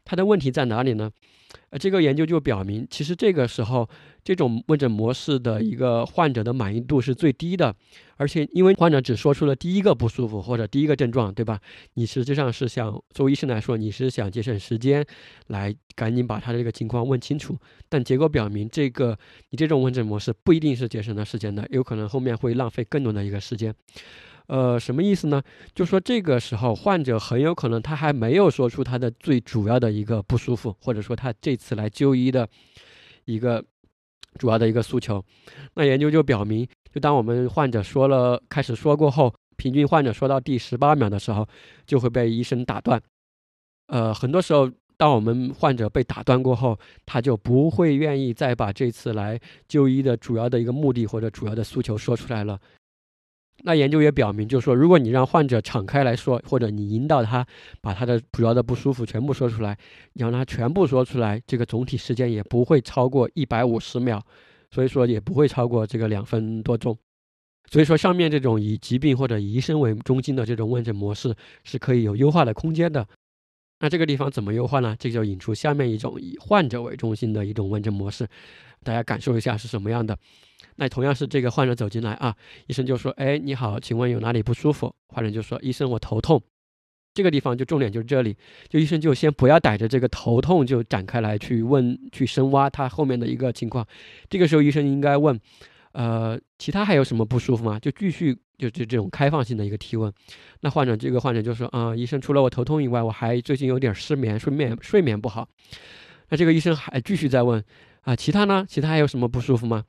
[0.10, 1.12] 它的问题在哪里呢？
[1.70, 3.88] 呃，这个研究就表明，其实这个时候
[4.24, 7.76] 这种问诊模式的一个患者的满意度是最低的，
[8.18, 11.60] 而且因为患者只说出了第一个不舒服或者第一个症状，对吧？
[11.94, 15.06] 你实际上是想作为医生来说，你是想节省时间，
[15.48, 17.56] 来赶紧把他的这个情况问清楚。
[17.88, 19.16] 但结果表明，这个
[19.52, 23.72] 你这种问诊模式不一定是节省了时间的，有可能后面会浪费更多的一个时间。
[24.50, 25.40] 呃，什么意思呢？
[25.76, 32.50] 就说这个时候患者很有可能他还没有说出他的最主要的一个不舒服，或者说他这次来就医的
[33.26, 33.64] 一个
[34.40, 35.24] 主要的一个诉求。
[35.76, 41.48] 那研究就表明，就当我们患者说了开始说过后，平均患者说到第十八秒的时候，
[41.86, 43.00] 就会被医生打断。
[43.86, 52.60] 呃，很多时候，当我们患者被打断过后，他就不会愿意再把这次来就医的主要的一个目的或者主要的诉求说出来了。
[53.64, 57.46] 那研究也表明，就是说，如果你让患者敞开来说，或者你引导他
[57.82, 59.78] 把他的主要的不舒服全部说出来，
[60.14, 64.24] 你让他全部说出来，这个总体时间也不会超过一百五十秒，
[64.72, 66.98] 所以说也不会超过这个两分多钟。
[67.72, 73.08] 所以说，上面这种以疾病或者医生为中心的这种问诊模式是可以有优化的空间的。
[73.82, 74.96] 那这个地方怎么优化呢？
[74.98, 78.28] 这就引出下面一种以患者为中心的一种问诊模式，
[78.84, 80.18] 大家感受一下是什么样的。
[80.80, 82.34] 那同样是这个患者走进来啊，
[82.68, 86.42] 医生就说：“哎，你好，请问有哪里不舒服？”患者就说：“医生，我头痛。”
[87.14, 88.38] 这个地方就重点就是这里，
[88.70, 93.86] 就医生就先不要逮着这个头痛就展开来去问、去深挖他后面的一个情况。
[94.30, 95.38] 这个时候医生应该问
[95.92, 100.10] ：“呃，其他还有什么不舒服吗？”就继续就就这种开放性的一个提问。
[100.62, 105.50] 那患者这个患者就说：“啊，医生，除了我头痛以外，我还最近有点失眠，睡眠睡眠不好。”
[106.32, 107.62] 那这个医生还继续在问。
[108.04, 108.66] 啊，其他呢？
[108.68, 109.84] 其他还有什么不舒服吗？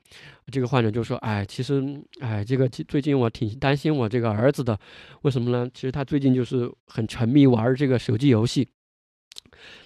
[0.51, 1.81] 这个患者就说：“哎，其实，
[2.19, 4.77] 哎，这个最近我挺担心我这个儿子的，
[5.21, 5.67] 为什么呢？
[5.73, 8.67] 其实他最近就是很沉迷玩这个手机游戏。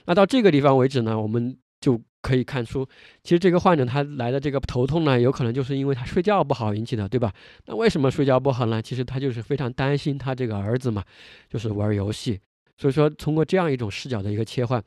[0.06, 2.86] 那到这个地方为止呢，我们就可以看出，
[3.24, 7.32] 其实这个患者他来的这个头痛呢，有可能就是因为他睡觉不好引起的，对吧？
[7.68, 8.82] 那为什么睡觉不好呢？
[8.82, 11.04] 其实他就是非常担心他这个儿子嘛，
[11.48, 12.40] 就是玩游戏。
[12.78, 14.84] 所以说，通过这样一种视角的一个切换，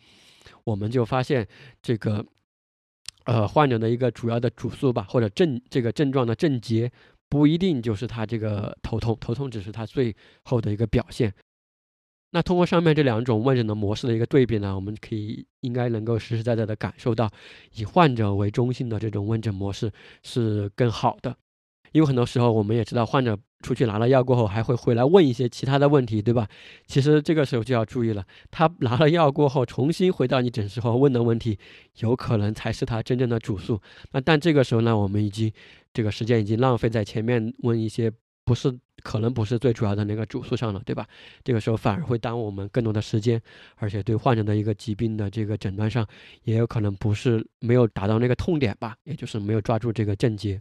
[0.65, 1.47] 我们就发现
[1.81, 2.27] 这个。”
[3.29, 6.91] 呃，患者的一个主要的主诉吧，或者症这个症状的症结，
[7.29, 11.31] 不一定就是他这个头痛，头痛只是他最后的一个表现。
[12.31, 17.31] 那通过上面这两种问诊的模式的一个对比呢，我们可以应该能够实实在在的感受到，
[17.75, 21.37] 以患者为中心的这种问诊模式是更好的。
[21.93, 26.49] 因为很多时候我们也知道，患者出去拿了药过后，还会回来问一些其他的问题，对吧？
[26.87, 31.59] 其实这个时候就要注意了，他拿了药过后，重新回到你诊室后问的问题，
[32.01, 33.81] 有可能才是他真正的主诉。
[34.13, 35.53] 那但这个时候呢，我们已经
[35.93, 38.13] 这个时间已经浪费在前面问一些
[38.45, 38.73] 不是
[39.03, 41.07] 可能不是最主要的那个主诉上了，对吧？
[41.43, 43.41] 这个时候反而会耽误我们更多的时间，
[43.77, 46.07] 而且对患者的一个疾病的这个诊断上，
[46.45, 50.61] 也有可能不是没有达到那个痛点吧，也就是没有抓住这个症结。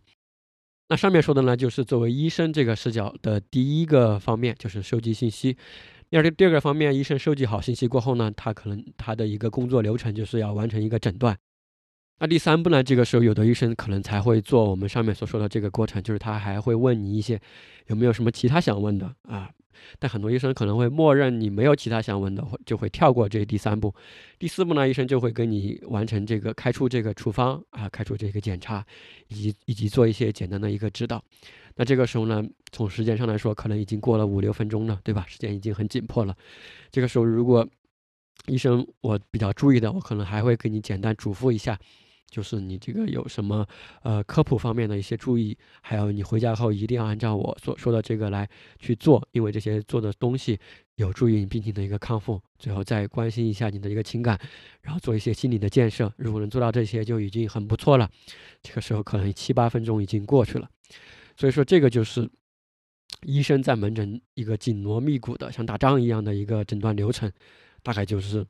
[0.90, 5.58] 那上面说的呢，就是作为医生这个视角的第一个方面，就是收集信息。
[6.10, 11.38] 第二第二个方面，医生收集好信息过后呢，他可能他的一个工作流程就是要完成一个诊断。
[12.20, 17.40] 那第三步呢，这个时候有的医生可能才会做我们上面所说的这个过程，就是他还会问你一些
[17.88, 19.52] 有没有什么其他想问的啊。
[20.00, 23.94] 但很多医生可能会默认你没有其他想问的，就会跳过这第三步。
[24.40, 28.86] 第四步呢，医生就会跟你完成这个开出这个处方啊，开出这个检查，
[29.28, 31.24] 以及以及做一些简单的一个指导。
[31.76, 35.26] 那这个时候呢，从时间上来说，可能已经过了五六分钟了，对吧？
[35.28, 36.36] 时间已经很紧迫了。
[36.92, 37.68] 这个时候，如果
[38.48, 41.78] 医生我比较注意的，我可能还会给你简单嘱咐一下。
[42.30, 43.66] 就是你这个有什么
[44.04, 48.48] 呃科普方面的一些注意，还有你回家后一定要按照我所说的这个来
[48.80, 50.60] 去做，因为这些做的东西
[50.96, 52.42] 有助于你病情的一个康复。
[52.60, 54.38] 最后再关心一下你的一个情感，
[54.82, 56.12] 然后做一些心理的建设。
[56.18, 58.10] 如果能做到这些，就已经很不错了。
[58.62, 60.70] 这个时候可能七八分钟已经过去了，
[61.38, 62.30] 所以说这个就是
[63.22, 67.32] 医生在门诊一个紧锣密鼓的像打仗一样的一个诊断流程，
[67.84, 68.46] 大概就是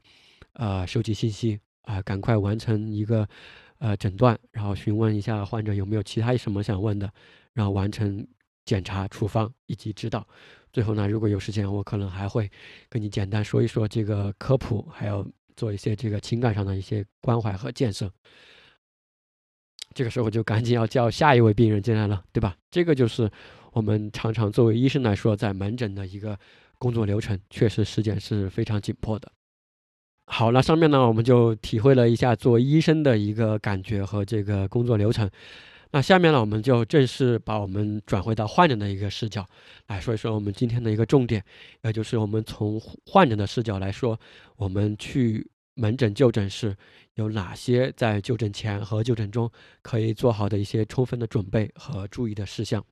[0.54, 3.30] 呃收集信息啊，赶快完成一个。
[3.80, 7.12] 呃，诊断，然后询问一下患者有没有其他什么想问的，
[7.54, 8.26] 然后完成
[8.66, 10.28] 检查、处方以及指导。
[10.74, 12.50] 最后呢，如果有时间，我可能还会
[12.90, 18.12] 跟你简单说一说这个科普，还有做一些这个情感上的一些关怀和建设。
[19.94, 22.56] 这个时候就赶紧要叫下一位病人进来了，对吧？
[22.70, 23.32] 这个就是
[23.72, 26.38] 我们常常作为医生来说，在门诊的一个
[26.78, 29.32] 工作流程，确实时间是非常紧迫的。
[30.30, 35.28] 好，那上面呢，我们就体会了一下做医生的一个感觉和这个工作流程。
[35.92, 39.46] 那下面呢，我们就正式把我们转回到患者的一个视角
[39.88, 41.42] 来说一说我们今天的一个重点，
[41.84, 44.20] 也就是我们从患者的视角来说，
[44.58, 46.76] 我们去门诊就诊时
[47.16, 49.50] 有哪些在就诊前和就诊中
[49.82, 52.84] 可以做好的一些充分的准备和注意的事项。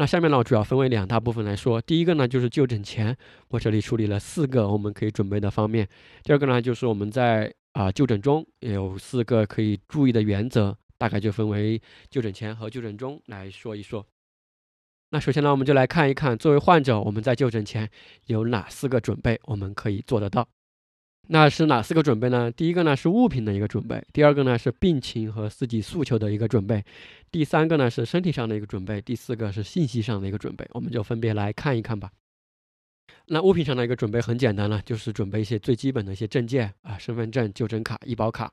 [0.00, 1.80] 那下面呢，主要分为两大部分来说。
[1.82, 3.16] 第一个呢，就是就诊前，
[3.48, 5.88] 我这里梳理了四个我们可以准备的方面。
[6.22, 14.06] 第二个呢，就是我们在啊就诊中也有四个可以注意的原则，大概就分为就诊前和就诊中来说一说。
[15.10, 17.90] 那首先呢，我们就来看一看，作为患者，我们在就诊前
[18.26, 20.48] 有哪四个准备，我们可以做得到。
[21.30, 22.50] 那是哪四个准备呢？
[22.50, 26.82] 第一个呢是物品的一个准备，第二个呢是病情和自己诉求的一个准备，
[27.30, 30.66] 第三个呢是身体上的一个准备，第四个是信息上的一个准备。
[30.72, 32.10] 我们就分别来看一看吧。
[33.26, 38.50] 那物品上的一个准备很简单了，就是准备一些最基本的一些证件啊，身份证、就诊卡、医保卡。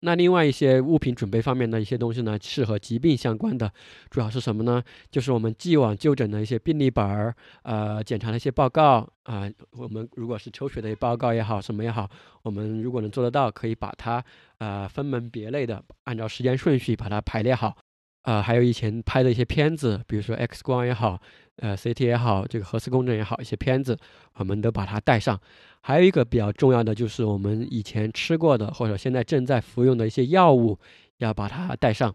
[0.00, 3.70] 那另外一些物品准备方面的一些东西呢，是和疾病相关的，
[4.08, 4.82] 主要是什么呢？
[5.10, 9.50] 就是我们既往就诊的一些病历本儿，呃，检查的一些报告啊。
[9.72, 12.08] 我们如果是抽血的报告也好，什么也好，
[12.42, 14.24] 我们如果能做得到，可以把它
[14.58, 17.76] 呃分门别类的按照时间顺序把它排列好。
[18.22, 21.18] 啊，还有以前拍的一些片子，比如说 X 光也好，
[21.56, 23.96] 呃，CT 也好，这个核磁共振也好，一些片子，
[24.34, 25.40] 我们都把它带上。
[25.82, 30.78] 还有一个比较重要的就是我们以前吃过的或者现在正在服用的一些药物，
[31.18, 32.14] 要把它带上。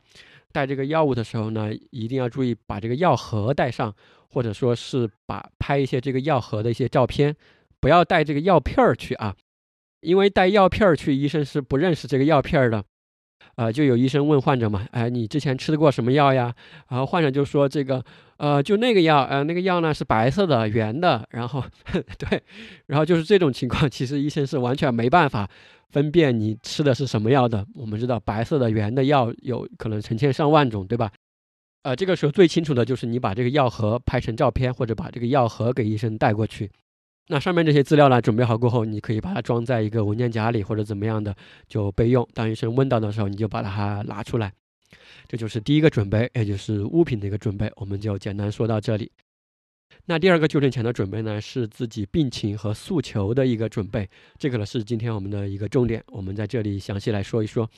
[0.52, 3.94] 带这个药物的时候呢，一定要注意把这个药盒带上，
[4.30, 7.36] 或者说是把拍一些这个药盒的一些照片，
[7.82, 9.36] 不要带这个药片儿去啊，
[10.00, 12.84] 因为带药片儿去，医生是不认识这个药片儿的。
[13.56, 16.54] 呃，就有医生问患者嘛，哎，你之前吃过什么药呀？
[16.90, 18.04] 然后患者就说这个，
[18.38, 21.64] 呃，就那个药，呃，那个药呢是白色的、圆的，然后
[22.20, 22.44] 对，
[22.88, 25.50] 然后就是这种情况，其实医生是完全没办法
[25.90, 27.66] 分辨你吃的是什么药的。
[27.74, 31.12] 我们知道白色的、圆的药有可能成千上万种，对吧？
[31.84, 36.70] 呃，这个时候最清楚的就是你把这个药盒拍成照片，或者把这个药盒给医生带过去。
[37.28, 41.34] 那上面这些资料呢，准备好过后，你可以把它装在一个文件夹里，或者怎么样的
[41.68, 42.28] 就备用。
[42.34, 44.52] 当医生问到的时候，你就把它拿出来。
[45.28, 47.72] 这就是第一个准备，也就是物品的一个准备。
[47.76, 49.12] 我们就简单说到这里。
[50.06, 54.10] 那第二个就诊前的准备呢，是自己病情和诉求的一个准备。
[54.38, 57.70] 这个呢是今天我们的一个重点，我们在这里详细来说一说。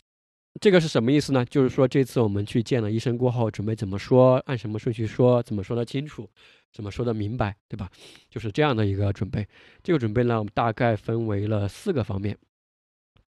[0.60, 1.46] 这个是什么意思呢？
[1.46, 6.28] 就是说这次我们去见了医生过后，准备怎么说，按什么顺序说，怎么说得清楚，
[6.74, 7.92] 怎么说得明白，对吧？
[8.30, 9.48] 就是这样的一个准备。
[9.84, 12.36] 这个准备呢，我们大概分为了四个方面。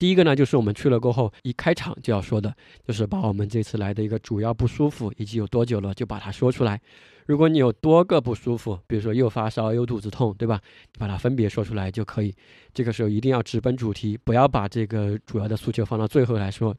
[0.00, 2.56] 第一个呢，就是我们去了过后，一开场就要说的，
[2.88, 6.80] 就是把我们这次来的一个主要不舒服以及有多久了，就把它说出来。
[7.26, 10.58] 如果你有多个不舒服，比如说又发烧又肚子痛，对吧？
[10.94, 12.34] 你把它分别说出来就可以。
[12.72, 16.74] 这个时候一定要直奔主题，不要把这个主要的诉求放到最后来说。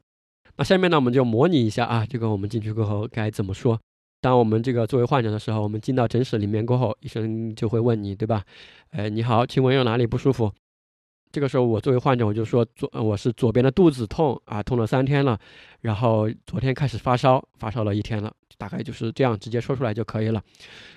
[0.56, 3.78] 那下面呢，我们就模拟一下啊，这个我们进去过后该怎么说？
[4.20, 8.42] 当我们这个作为患者的时候，我们进到诊室里面过后，医生就会问你，对吧？
[8.90, 10.52] 哎，你好，请问有哪里不舒服？
[11.32, 15.38] 这个时候我作为患者，我就说左，我是左边的肚子痛啊，痛了三天了，
[15.80, 18.32] 然后昨天开始发烧，发烧了一天了。
[18.58, 20.40] 大概就是这样，直接说出来就可以了。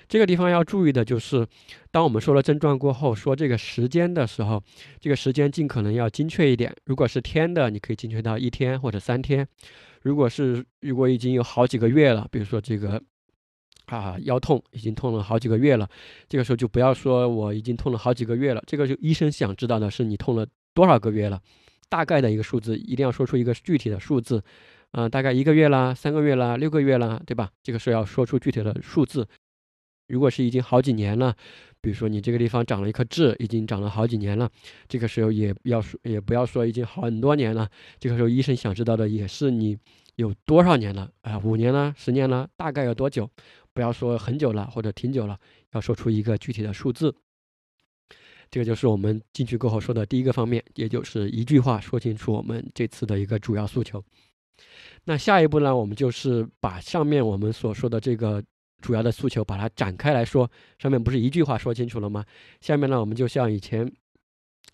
[0.06, 1.44] 这个地方要注意的就是，
[1.90, 4.62] 当我们说了症状过后，说这个时间的时候，
[5.00, 6.72] 这个时间尽可能要精确一点。
[6.84, 9.44] 如果是天的，你可以精确到一天或者三天；
[10.02, 13.02] 如果是如果已经有好几个月了，比如说这个
[13.86, 15.88] 啊腰痛已经痛了好几个月了，
[16.28, 18.62] 这个时候就不要说我已经痛了好几个月了。
[18.66, 21.40] 这个就医生想知道的是你痛了多少个月了，
[21.88, 24.42] 大概的一个数字，一定要说出一个具体的数字。
[24.92, 27.50] 嗯，大概一个月啦，三个月啦，六个月啦，对吧？
[27.62, 29.26] 这个时候要说出具体的数字。
[30.08, 31.34] 如果是已经好几年了，
[31.80, 34.48] 比如说你这个地方长了一颗痣，已经长了好几年了，
[34.88, 37.68] 这个时候也要说，也不要说已经很多年了。
[37.98, 39.76] 这个时候医生想知道的也是你
[40.14, 41.38] 有多少年了啊？
[41.40, 43.28] 五年了，十年了，大概有多久？
[43.76, 45.38] 不要说很久了或者挺久了，
[45.72, 47.14] 要说出一个具体的数字。
[48.50, 54.02] 这个就是我们进去过后说的第一个方面，也就是一句话说清楚我们这次的一个主要诉求。
[55.04, 55.76] 那下一步呢？
[55.76, 58.42] 我们就是把上面我们所说的这个
[58.80, 60.50] 主要的诉求，把它展开来说。
[60.78, 62.24] 上面不是一句话说清楚了吗？
[62.62, 63.92] 下面呢，我们就像以前，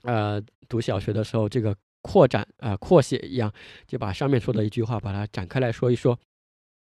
[0.02, 3.52] 呃，读小学的时候这个扩展啊扩写一样，
[3.84, 6.16] 就把上面说的一句话，把它展开来说一说。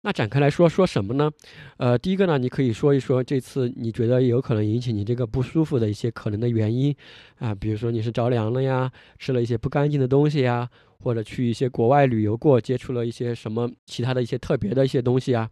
[0.02, 1.30] 那展开来说说什么呢？
[1.76, 6.94] 呃，第一个呢，你可以说一说这次你觉得有可能引起你这个不舒服的一些可能的原因
[7.38, 10.68] 啊，比如说你是着凉了呀，吃了一些不干净的东西呀。
[11.00, 15.48] 或者去一些国外旅游过，接触了一些什么其他的一些特别的一些东西啊。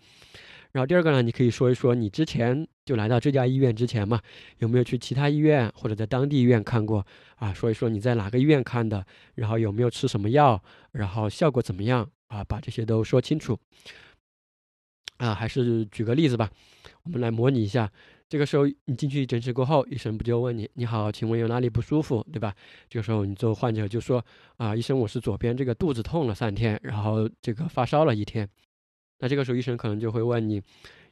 [0.72, 4.20] 然后第二个呢，你可以说一说你之前就来到这家医院之前嘛，
[4.58, 7.54] 有没有去其他医院或者在当地医院看过啊？
[7.54, 12.42] 说一说你在哪个医院看的，然后有没有吃什么药，然后效果怎么样啊？
[12.42, 13.56] 把这些都说清楚。
[15.18, 16.50] 啊，还是举个例子吧，
[17.04, 17.90] 我们来模拟一下。
[18.28, 22.52] 这个时候你进去诊室过后，医生不就问你：“你好，请问有哪里不舒服，对吧？”
[22.90, 24.24] 这个时候你做患者就说
[24.58, 28.48] ：“啊，医生，我是左边这个肚子痛了三天，然后这个发烧了一天。”
[29.20, 30.60] 那这个时候医生可能就会问你：“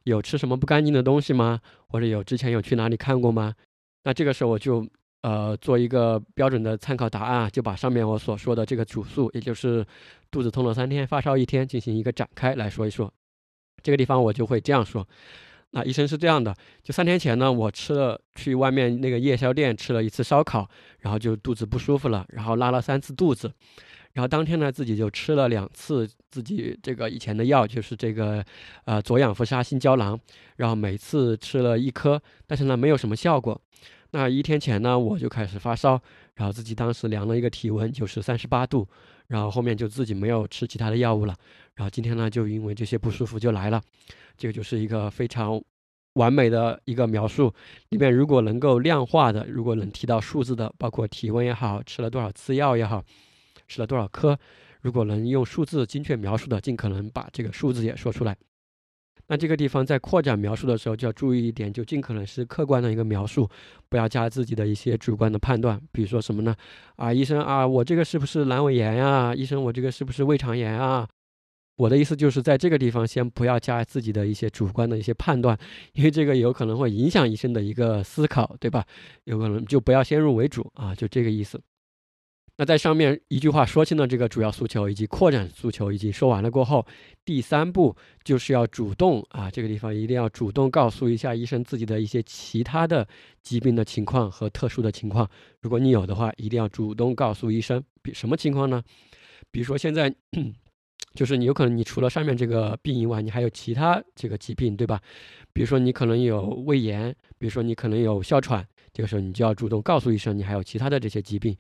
[0.03, 1.61] 有吃什么不干净的东西吗？
[1.87, 3.55] 或者有之前有去哪里看过吗？”
[4.03, 4.85] 那这个时候我就
[5.23, 9.87] 呃做一个标准的参考答案，就把上面我所说的这个主诉，也就是
[10.33, 13.15] 肚子痛了三天，发烧一天，进行一个展开来说一说。
[13.85, 15.07] 这个地方我就会这样说。
[15.71, 16.55] 那医生是这样的，
[16.85, 20.69] 就三天前呢，我吃了去外面那个夜宵店吃了一次烧烤，
[21.01, 23.53] 然后就肚子不舒服了，然后拉了三次肚子，
[24.13, 28.45] 然后当天呢自己就吃了两次自己这个以前的药，就是这个
[28.85, 30.17] 呃左氧氟沙星胶囊，
[30.57, 33.61] 然后每次吃了一颗，但是呢没有什么效果。
[34.13, 36.01] 那一天前呢我就开始发烧，
[36.37, 38.87] 然后自己当时量了一个体温，就是三十八度，
[39.29, 41.35] 然后后面就自己没有吃其他的药物了，
[41.75, 43.81] 然后今天呢就因为这些不舒服就来了，
[44.37, 45.61] 这个就是一个非常
[46.15, 47.53] 完美的一个描述。
[47.89, 53.03] 里面如果能够量化的，如果能提到数字的，包括体温也好，吃了多少次药也好，
[53.67, 54.39] 吃了多少颗，
[54.81, 58.37] 如果能用数字精确描述的，尽可能把这个数字也说出来。
[59.27, 63.49] 那这个地方在扩展描述的时候就要注意一点，就尽可能是客观的一个描述，
[63.89, 65.81] 不要加自己的一些主观的判断。
[65.93, 66.55] 比如说什么呢？
[66.97, 69.35] 啊，医生啊，我这个是不是阑尾炎呀？
[69.35, 71.09] 医生，我这个是不是胃肠炎啊？
[71.77, 75.59] 我的意思就是在这个地方先不要加自己的一些主观的一些判断，
[75.95, 78.85] 因为这个有可能会影响医生的一个思考，对吧？
[79.25, 81.61] 有可能就不要先入为主啊，就这个意思。
[82.57, 86.87] 那在上面一句话说清了这个主要诉求以及扩展诉求，已经说完了过后，
[87.25, 93.07] 第三步就是要主动啊，这个地方一定要主动告诉一下医生自己的一些其他的
[93.43, 95.29] 疾病的情况和特殊的情况。
[95.61, 97.83] 如果你有的话，一定要主动告诉医生。
[98.03, 98.81] 比什么情况呢？
[99.51, 100.15] 比如说现在，
[101.15, 105.01] 就是你有可能你除了上面这个病以外，你还有其他这个疾病，对吧？
[105.53, 111.57] 比如说你可能有胃炎，比如说你可能有哮喘，这个时候你就要主动告诉医生你还有其他的这些疾病。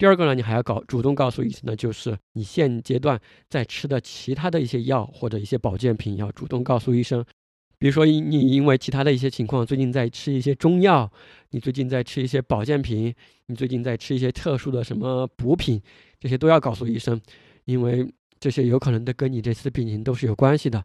[0.00, 3.20] 第二个呢，你还要搞主动告诉医生呢，就是你现阶段
[3.50, 7.22] 在吃的其他的一些药或者一些保健品，要主动告诉医生。
[7.78, 11.12] 比如说，你因为其他的一些情况，最近在吃一些中药，
[11.50, 13.14] 你最近在吃一些保健品，
[13.48, 15.78] 你最近在吃一些特殊的什么补品，
[16.18, 17.20] 这些都要告诉医生，
[17.66, 20.82] 因为这些有可能都跟你这次病情都是有关系的。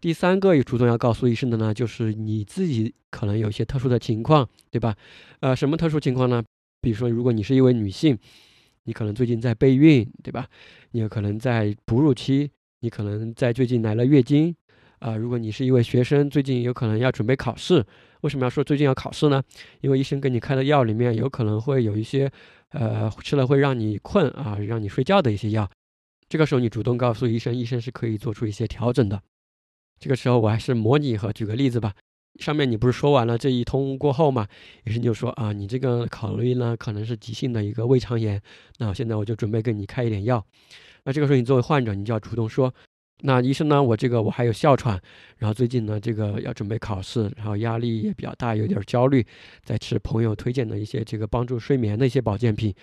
[0.00, 4.96] 第三个也主动要告诉医生的呢，就是你自己可能有一些特殊的情况，对吧？
[5.40, 6.42] 呃，什么特殊情况呢？
[6.80, 8.16] 比如说，如果你是一位女性，
[8.86, 10.48] 你可能最近在备孕，对吧？
[10.92, 14.54] 你有可能在哺乳期，你可能在最近来了月经，
[15.00, 17.84] 啊，如果你是一位学生，最近有可能要准备考试，
[18.20, 19.42] 为什么要说最近要考试呢？
[19.80, 22.30] 因为医生给你开的药里面有可能会有一些，
[22.70, 25.68] 呃，吃了会让你困啊，让你睡觉的一些药，
[26.28, 29.20] 这个时候你主动告诉医生，医生是可以做出一些调整的。
[29.98, 31.92] 这个时候我还是模拟和举个例子吧。
[32.38, 34.46] 上面你不是说完了这一通过后嘛，
[34.84, 38.40] 医生就说啊，你这个考虑呢可能是急性的一个胃肠炎，
[38.78, 40.44] 那现在我就准备给你开一点药。
[41.04, 42.72] 那这个时候你作为患者，你就要主动说，
[43.22, 45.00] 那医生呢，我这个我还有哮喘，
[45.38, 49.24] 然后最近呢这个要准备考试，然后压力也比较大，有点焦虑，
[49.62, 52.74] 在吃朋友推荐的一些这个帮助睡眠的一些保健品。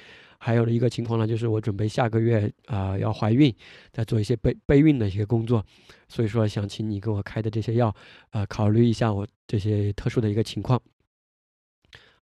[0.46, 3.56] 还有的一个情况呢，就是我准备下个月啊要怀孕，
[3.94, 5.66] 在做一些备备孕的一些工作，
[6.10, 7.96] 所以说想请你给我开的这些药，
[8.32, 10.82] 呃，考虑一下我这些特殊的一个情况。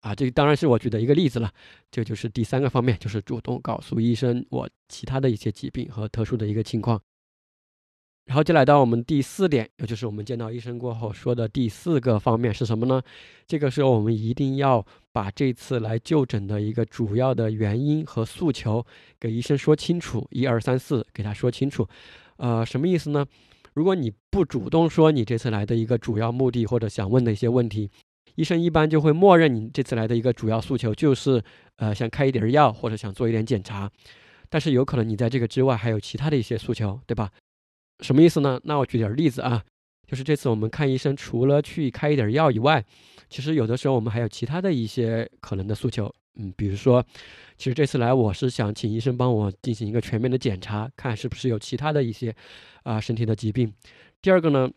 [0.01, 1.49] 啊，这当然是我举的一个例子了，
[1.89, 7.01] 这就是第三个方面，就是主动告诉医生我其他的一些疾病和特殊的一个情况。
[8.26, 13.01] 然后就来到我们第四点，也就是我们见到医生过后说的第四个方面是什么呢？
[13.47, 18.86] 这个时候我们一定要把这次来就诊的一个主要的原因和诉求
[19.19, 21.86] 给医生说清楚，一二三四给他说清楚。
[22.38, 23.26] 呃，什么意思呢？
[23.74, 27.89] 如果你不主动说你这次来的一个主要目的或者想问的一些问题，
[28.36, 31.43] 医生一般就会默认你这次来的一个主要诉求就是
[31.78, 33.91] 呃想开一点药或者想做一点检查，
[34.49, 37.30] 但是有可能你在这个之外还有其他的一些诉求，对吧？
[38.01, 38.59] 什么意思呢？
[38.63, 39.63] 那我举点例子啊，
[40.07, 42.83] 就是这次我们看医生，除了去开一点药以外，
[43.29, 46.13] 其实有的时候我们还有其他的一些可能的诉求。
[46.35, 47.05] 嗯，比如说，
[47.57, 52.33] 其实这次来我是想请医生帮我进行一个全面的检查，看是不是有其他的一些
[52.83, 53.71] 啊身体的疾病。
[54.21, 54.71] 第二个呢，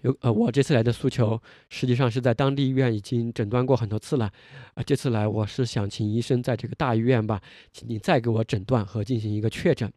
[0.00, 1.38] 有呃我这次来的诉求
[1.68, 4.32] 实际上是在当地医院已经诊断过很多次了，
[4.72, 7.40] 啊这次来我是想请医生在这个大医院吧，
[7.70, 9.92] 请你再给我诊断和进行一个确诊。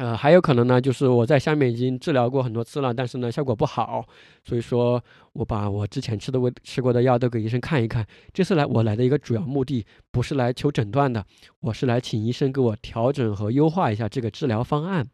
[0.00, 4.02] 呃，还有可能呢，就是我在下面已经治疗过很多次了，但是呢效果不好，
[4.46, 4.98] 所以说
[5.34, 8.06] 我把我之前吃的、胃吃过的药都给医生看一看。
[8.32, 11.22] 这次来我来的一个主要目的不是来求诊断的，
[11.60, 15.06] 我是来请医生给我调整和优化一下这个治疗方案。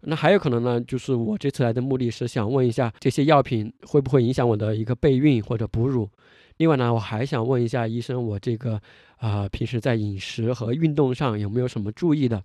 [0.00, 6.10] 那还有可能呢，就是我这次来的目的是想问一下这些药品会不会影响我的一个备孕或者哺乳。
[6.56, 8.80] 另外呢，我还想问一下医生，我这个
[9.18, 12.42] 啊平时在饮食和运动上有没有什么注意的？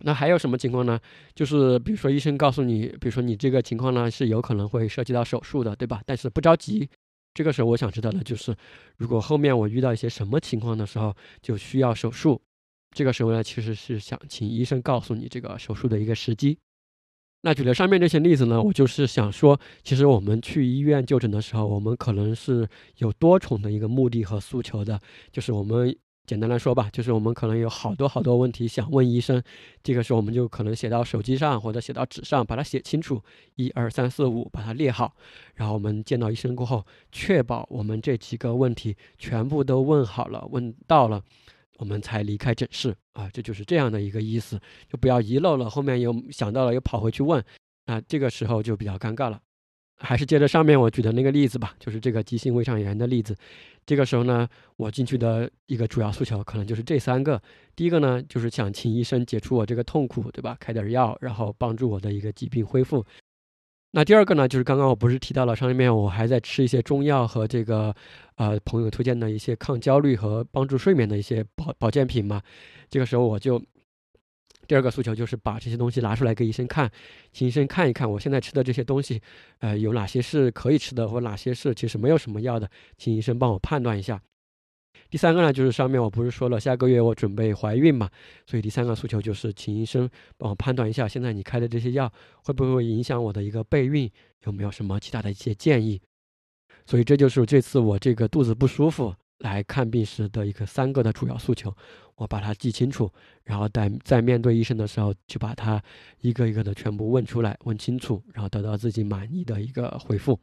[0.00, 0.98] 那还有什么情况呢？
[1.34, 6.02] 就是比如说医生告诉你，比如说你这个情况呢是有可能会涉及到手术的，对吧？
[6.04, 6.88] 但是不着急。
[7.32, 8.54] 这个时候我想知道的就是，
[8.96, 12.40] 如果后面我遇到一些什么情况的时候就需要手术，
[12.90, 16.58] 这个时候呢其实是想请医生告诉你这个手术的一个时机。
[17.42, 22.68] 那举了上面这些例子呢，我就是想说，其实我们去医院就诊的时候，我们可能是
[22.98, 25.96] 有多重的一个目的和诉求的，就是我们。
[26.26, 29.42] 简单来说吧，就是我们可能有好多好多问题想问医生，
[29.82, 33.22] 这个时候我们就可能写到手机上或者写到纸上，把它写清楚，
[33.56, 35.14] 一二三四五，把它列好。
[35.54, 41.22] 然后我们见到医生过后，确保我们这几个问题全部都问好了、问到了，
[41.76, 44.58] 我们才离开诊室啊，这就是这样的一个意思，
[44.88, 47.44] 就不要遗漏了，后面又想到了又跑回去问，
[47.84, 49.38] 那这个时候就比较尴尬了。
[49.96, 53.34] 还是接着上面我举的那个例子吧，就是这个急性胃肠炎的例子。
[53.86, 57.40] 这个时候呢，我进去的一个主要诉求可能就是这三个。
[57.76, 60.56] 第一个呢，就是想请医生解除我这个痛苦，对吧？
[60.58, 63.04] 开点药，然后帮助我的一个疾病恢复。
[63.92, 67.94] 那第二个呢，就是刚刚我不是提到了上面我还在吃一些中药和这个
[68.36, 72.42] 呃朋友推荐的一些抗焦虑和帮助睡眠的一些保保健品嘛？
[72.90, 73.62] 这个时候我就。
[74.66, 76.90] 第二个诉求就是把这些东西拿出来给医生看，
[77.32, 79.20] 请医生看一看我现在吃的这些东西，
[79.58, 84.20] 呃，有哪些是可以吃的，或哪些是其实没有什么药的，请医生帮我判断一下。
[85.10, 88.10] 第三个呢，就是上面我不是说了下个月我准备怀孕嘛，
[88.46, 92.12] 所以第三个诉求就是请医生帮我判断一下，现在你开的这些药
[92.42, 94.10] 会不会影响我的一个备孕，
[94.44, 96.00] 有没有什么其他的一些建议？
[96.86, 99.14] 所以这就是这次我这个肚子不舒服。
[99.38, 101.76] 来看病时的一个三个的主要诉求，
[102.16, 103.10] 我把它记清楚，
[103.44, 105.82] 然后在在面对医生的时候，就把它
[106.20, 110.38] 一个一个的全部问出来，问清楚，然后得到自己满意的一个回复。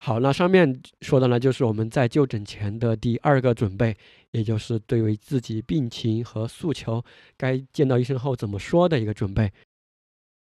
[0.00, 3.96] 好，那上面说的呢，就是我们在就诊前的第二个准备，
[4.30, 7.04] 也就是对于自己病情和诉求
[7.36, 9.50] 该见到医生后怎么说的一个准备。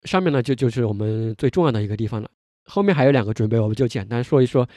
[0.03, 2.29] 上面呢，就就是我们最重要的一个地方了。
[2.65, 4.67] 后面还有两个准备，我们就简单说一说。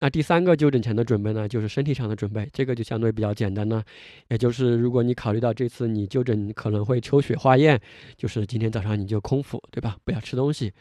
[0.00, 3.82] 那第三个就诊前的准备呢，就是身体上的准备，这个就相对比较简单呢。
[4.28, 7.80] 也就是如果你考虑到这次你就诊可能会抽血化验，
[8.16, 9.96] 就是今天早上你就空腹，对吧？
[10.04, 10.72] 不要吃东西。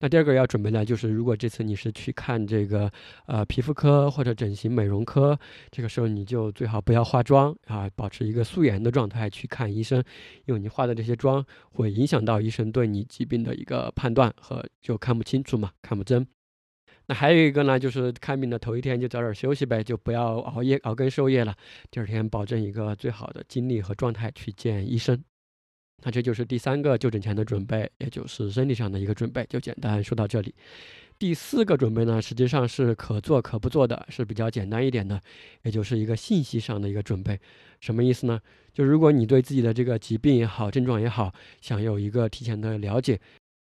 [0.00, 2.90] 那第二个要准备的，就是如果这次你是去看这个
[3.26, 5.38] 呃皮肤科或者整形美容科，
[5.70, 10.02] 这个时候你就最好不要化妆啊，保持一个素颜的状态去看医生，
[10.46, 16.26] 因为你化的这些妆会影响到医生对你疾病的一个判断和就看不清楚嘛，看不真。
[17.06, 21.54] 那还有一个呢，就是看病的头一天就早点休息呗，就不要熬夜熬更受夜了。
[21.90, 25.22] 第二天保证一个最好的精力和状态去见医生。
[26.04, 30.54] 那这就是第三个就诊前的准备，也就是身体上的一个准备，就简单说到这里。
[31.18, 35.20] 第四个准备呢，实际上是可做可不做的，是比较简单一点的，
[35.62, 37.38] 也就是一个信息上的一个准备。
[37.80, 38.40] 什么意思呢？
[38.72, 43.20] 就如果你对自己的这个疾病也好，症状也好，想有一个提前的了解。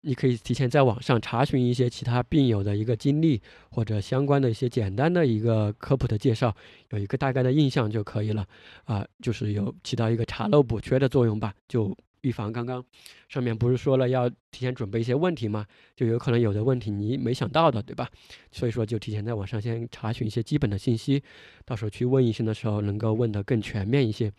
[0.04, 3.39] 你可以提前在网上查询一些其他病友的一个经历，
[3.70, 6.56] 或者相关的一些简单的一个科普的介绍，
[6.89, 8.43] 有一个大概的印象就可以了。
[8.86, 12.84] 啊，就是有起到一个查漏补缺的作用吧，就预防刚刚
[13.30, 15.68] 上面不是说了要提前准备一些问题吗？
[15.95, 18.10] 就有可能有的问题你没想到的，对吧？
[18.52, 21.22] 所以说就提前在网上先查询一些基本的信息，
[21.64, 24.32] 到时候去问医生的时候能够问得更全面一些。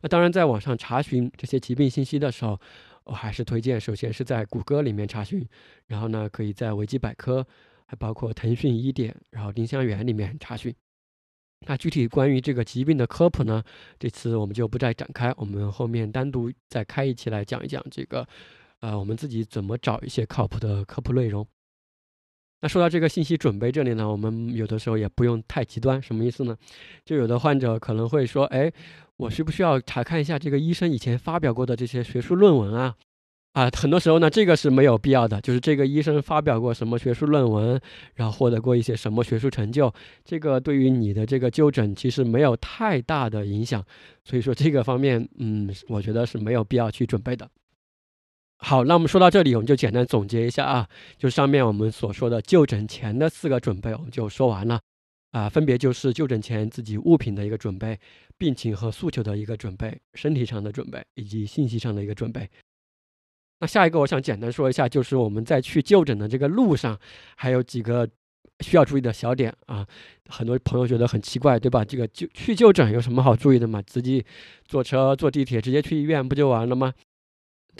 [0.00, 2.58] 那当然，在网上查询这些疾病信息的时候。
[3.04, 5.46] 我还是推荐，首先是在谷歌里面查询，
[5.86, 7.46] 然后呢，可以在维基百科，
[7.86, 10.74] 还包括腾讯医典，然后丁香园里面查询。
[11.66, 13.62] 那具体关于这个疾病的科普呢，
[13.98, 18.26] 这次我们就不再展开，我们后面单独再开一期来讲一讲这个，
[18.80, 21.46] 呃，我们自己怎么找一些靠谱的科普内容。
[22.62, 26.56] 那说到这个信息准备这里呢，我们有的时候也不用太极端，什么意思呢？
[27.04, 28.72] 就有的患者可能会说，哎。
[29.18, 32.92] 我需不需要查看一下这个医生以前发表过的这些学术论文啊？
[33.52, 35.40] 啊，很多时候呢，这个是没有必要的。
[35.42, 37.80] 就是这个医生发表过什么学术论文，
[38.14, 39.92] 然后获得过一些什么学术成就，
[40.24, 43.84] 这个对于你的这个就诊其实没有太大的影响。
[44.24, 47.48] 所以说这个方面，嗯，我觉得是没有必要去准备的。
[48.64, 50.88] 好，那我们说到这里，我们就简单总结一下啊，
[51.18, 54.80] 就上面我们所说的就诊前的四个准备，我们就说完了。
[55.32, 57.98] 啊，分别就是就诊前自己物品的一个准备，
[58.38, 62.48] 病情和诉求的一个准备，身体上的准备，以及信息上的一个准备。
[63.58, 66.96] 那下一个，我想简单说一下，就是我们在去就诊的这个路上，
[67.36, 68.08] 还有几个
[68.60, 69.84] 需要注意的小点啊。
[70.28, 71.84] 很多朋友觉得很奇怪，对吧？
[71.84, 73.82] 这个就去就诊有什么好注意的嘛？
[73.82, 74.24] 自己
[74.66, 76.92] 坐车、坐地铁直接去医院不就完了吗？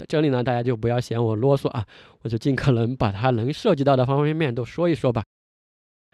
[0.07, 1.85] 这里呢，大家就不要嫌我啰嗦啊，
[2.21, 5.23] 我就尽可能把它能涉及到的方方面面都说一说吧。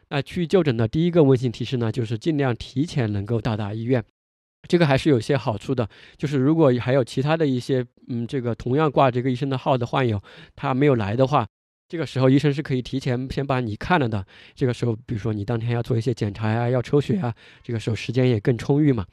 [0.10, 4.04] 那去就诊的第一个温馨提示呢，就是尽量提前能够到达医院，
[4.68, 5.88] 这个还是有些好处的。
[6.18, 10.20] 就是如果还有其他的一些，嗯，这个同样挂这个医生的号的患友，
[10.56, 11.48] 他没有来的话，
[11.88, 14.26] 这个时候医生是可以提前先把你看了的。
[14.56, 19.06] 这个时候，比如说你当天要做一些检查呀，要抽血啊，这个时候时间也更充裕嘛。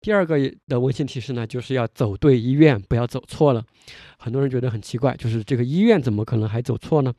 [0.00, 3.62] 第二个的温馨提示呢，就是要走对医院，不要走错了。
[4.18, 7.12] 很多人觉得很奇怪，就是这个医院怎么可能还走错呢？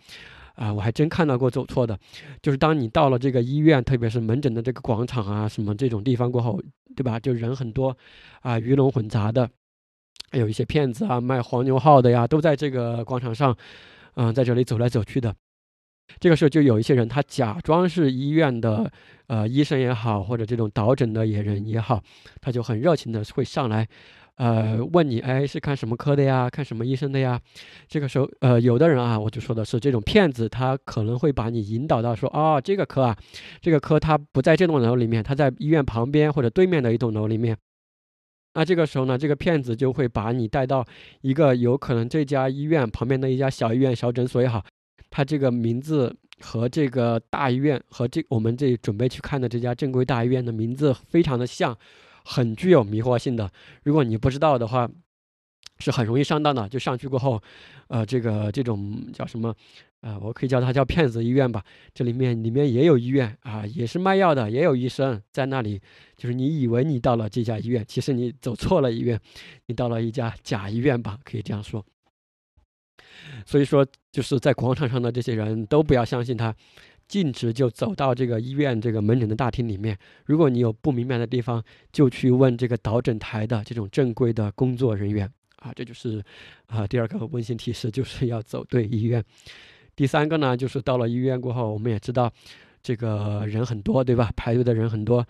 [0.55, 1.97] 啊，我还真看到过走错的，
[2.41, 6.61] 就是当你到了这个医院，特别是门诊的这个广场啊，什么这种地方过后，
[6.95, 7.19] 对吧？
[7.19, 7.95] 就人很多，
[8.41, 9.49] 啊，鱼龙混杂的，
[10.29, 13.55] 还有一些骗子啊，卖黄牛号的呀，都在这个广场上，
[14.15, 15.33] 嗯，在这里走来走去的。
[16.19, 18.91] 这个时候就有一些人，他假装是医院的
[19.31, 22.03] 呃医生也好，或者这种导诊的也人也好，
[22.41, 23.87] 他就很热情的会上来。
[24.35, 26.49] 呃，问你，哎，是看什么科的呀？
[26.49, 27.39] 看什么医生的呀？
[27.87, 33.15] 这个时候，呃，有的人啊，我就说的是这种骗子，他可能会把你引导到说，哦，这个科啊，
[33.61, 37.55] 这个科他不在这栋楼里面，他在医院旁边或者对面的一栋楼里面。
[38.55, 40.85] 那这个时候呢，这个骗子就会把你带到
[41.21, 44.61] 一个有可能这家医院旁边的一家小医院、小诊所也好，
[45.09, 51.77] 他这个名字和这个大医院和这我们这准备去看的这家正规大医院的名字非常的像。
[52.23, 53.49] 很具有迷惑性的，
[53.81, 54.87] 如果你不知道的话，
[55.79, 56.69] 是很容易上当的。
[56.69, 57.41] 就上去过后，
[57.87, 59.51] 呃，这个这种叫什么？
[60.01, 61.63] 呃，我可以叫它叫骗子医院吧。
[61.95, 65.81] 这里面里面也有医院啊，也是卖药的，也有医生在那里。
[66.15, 69.19] 就是你以为你到了这家医院，其实你走错了医院，
[69.65, 71.83] 你到了一家假医院吧，可以这样说。
[73.45, 76.55] 所以说，就是在广场上的这些人都不要相信他。
[77.07, 79.97] 径直就走到这个医院这个门诊的大厅里面。
[80.25, 85.73] 如果你有不明白的地方，就去问这个导诊台的这种正规的工作人员啊。
[85.75, 86.23] 这就是
[86.67, 89.21] 啊第二个温馨提示，就是要走对医院。
[89.93, 92.31] 第三个呢，就是到了医院过后，我们也知道
[92.81, 94.31] 这个人很多，对吧？
[94.37, 95.27] 排队的人很多，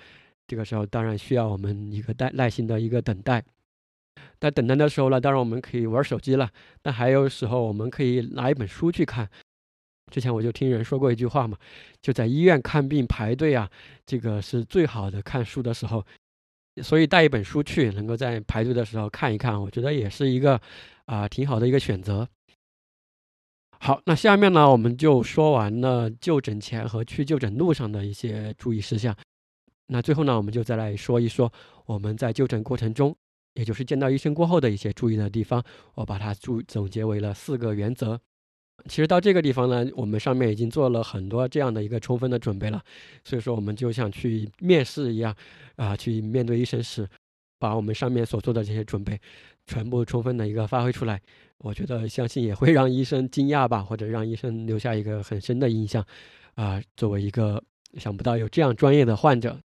[0.47, 3.43] 这个时候当然需要我们一个耐耐心的一个等待。
[4.41, 6.49] 在等待的时候呢，当然我们可以玩手机了，
[6.81, 9.29] 但还有时候我们可以拿一本书去看。
[10.11, 11.57] 之前我就听人说过一句话嘛，
[12.01, 13.69] 就在医院看病排队啊，
[14.05, 16.03] 这个是最好的看书的时候，
[16.81, 20.59] 所以带一本书去，能够在排队的时候看一看，我觉得也是一个
[21.05, 22.27] 啊挺好的一个选择。
[23.79, 29.15] 好，那下面呢，我们就说完了就诊前和去就诊路上的一些注意事项。
[29.87, 31.51] 那最后呢，我们就再来说一说
[31.85, 33.15] 我们在就诊过程中，
[33.53, 35.63] 也就是见到医生过后的一些注意的地方，
[35.95, 38.19] 我把它注总结为了四个原则。
[38.87, 42.81] 其实到这个地方呢，我们上面已经做了很多这样的一个充分的准备了，
[43.23, 45.35] 所以说我们就像去面试一样，
[45.75, 47.07] 啊，去面对医生时，
[47.59, 49.19] 把我们上面所做的这些准备
[49.67, 51.21] 全部充分的一个发挥出来，
[51.59, 56.03] 我觉得相信也会让医生惊讶吧，或者让医生留下一个很深的印象，
[56.55, 57.63] 啊，作为一个
[57.99, 59.59] 想不到有这样专业的患者，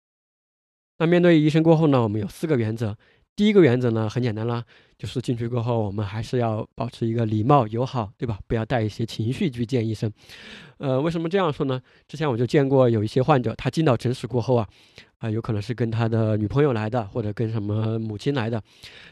[0.98, 2.98] 那面对医生过后呢，我们有四个原则。
[3.36, 4.64] 第一个原则呢，很简单啦，
[4.98, 8.40] 就是进去过后，我们还是要保持一个礼貌友好，对吧？
[8.48, 10.12] 不要带一些情绪去见医生。
[10.78, 11.82] 呃，为什么这样说呢？
[12.08, 14.68] 之前我就见过有一些患者，他进到诊室过后啊。
[15.20, 18.62] 啊，有可能是跟他的女朋友来的，或者跟什么母亲来的。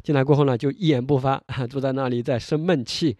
[0.03, 3.15] 进来过后呢，就一言不发， 坐在那里在生闷气。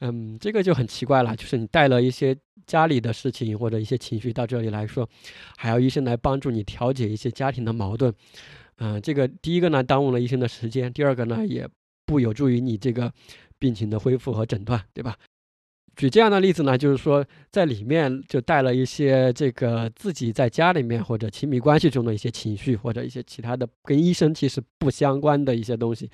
[0.00, 2.36] 嗯，这个就很奇怪了，就是你带了一些
[2.66, 5.08] 家里的事情或者一些情绪到这里来说，
[5.56, 8.12] 还要医生来帮助你调解一些家庭的矛盾。
[8.78, 11.68] 嗯，这个第一个呢，耽误了医生的时间；第二个呢，也
[12.04, 13.12] 不有助于你这个
[13.58, 15.16] 病情的恢复和诊断，对吧？
[15.96, 26.10] 举这样的例子呢，就是说在里面就带了一些这个自己在家里面或者亲密关系中的一些情绪，或者一些其他的跟医生其实不相关的一些东西，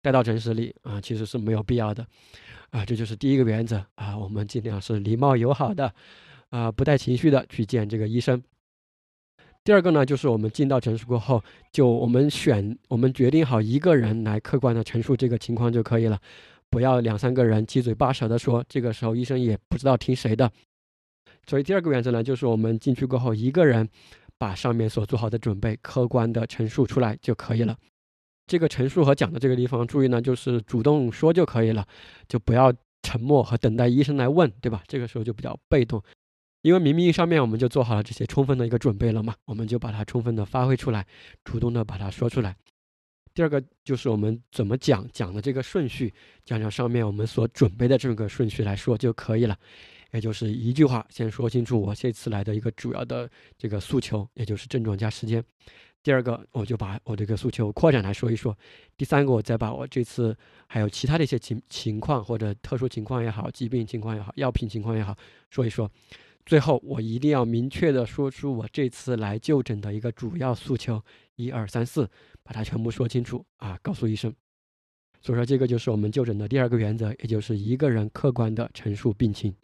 [0.00, 2.06] 带到诊室里啊，其实是没有必要的
[2.70, 2.84] 啊。
[2.84, 5.92] 这就是第一个原则啊，我们尽量是礼貌友好的
[6.50, 8.40] 啊，不带情绪的去见这个医生。
[9.64, 11.42] 第二个呢，就是我们进到诊室过后，
[11.72, 16.20] 就我们选我们决定好一个人来客观的陈述这个情况就可以了。
[16.68, 20.52] 不要两三个人七嘴八舌的说，这个时候医生也不知道听谁的。
[21.46, 23.88] 所以第二个原则呢，就是我们进去过后，一个人
[24.36, 27.74] 把上面所做好的准备客观的陈述出来就可以了。
[28.46, 31.86] 这个陈述和讲的这个地方，注意呢，就是主动说就可以了，
[32.28, 32.70] 就不要
[33.02, 34.82] 沉默和等待医生来问，对吧？
[34.86, 36.02] 这个时候就比较被动，
[36.64, 41.06] 因为明明上面我们就做好了这些充分的一个准备了嘛，我们就把它充分的发挥出来，
[41.44, 42.56] 主动的把它说出来。
[43.34, 46.10] 第二个就是我们怎么讲讲的这个顺序，
[46.42, 49.54] 讲讲上面我们所准备的这个顺序来说就可以了，
[50.12, 55.44] 也就是一句话先说清楚我这次来的一个主要的这个诉求，也就是症状加时间。
[56.02, 58.56] 第二个我就把我这个诉求扩展来说一说。
[58.96, 60.34] 第三个我再把我这次
[60.66, 65.14] 还有其他的一些情情况或者特殊情况也好，疾病情况也好，药品情况也好
[65.50, 65.90] 说一说。
[66.46, 71.02] 最后我一定要明确的说出我这次来就诊的一个主要诉求，
[71.36, 72.08] 一二三四。
[72.46, 74.30] 把它全部说清楚啊，告诉医生。
[75.22, 79.54] 所以说，这个就是我们就诊的第二个原则，也就是一个人客观的陈述病情。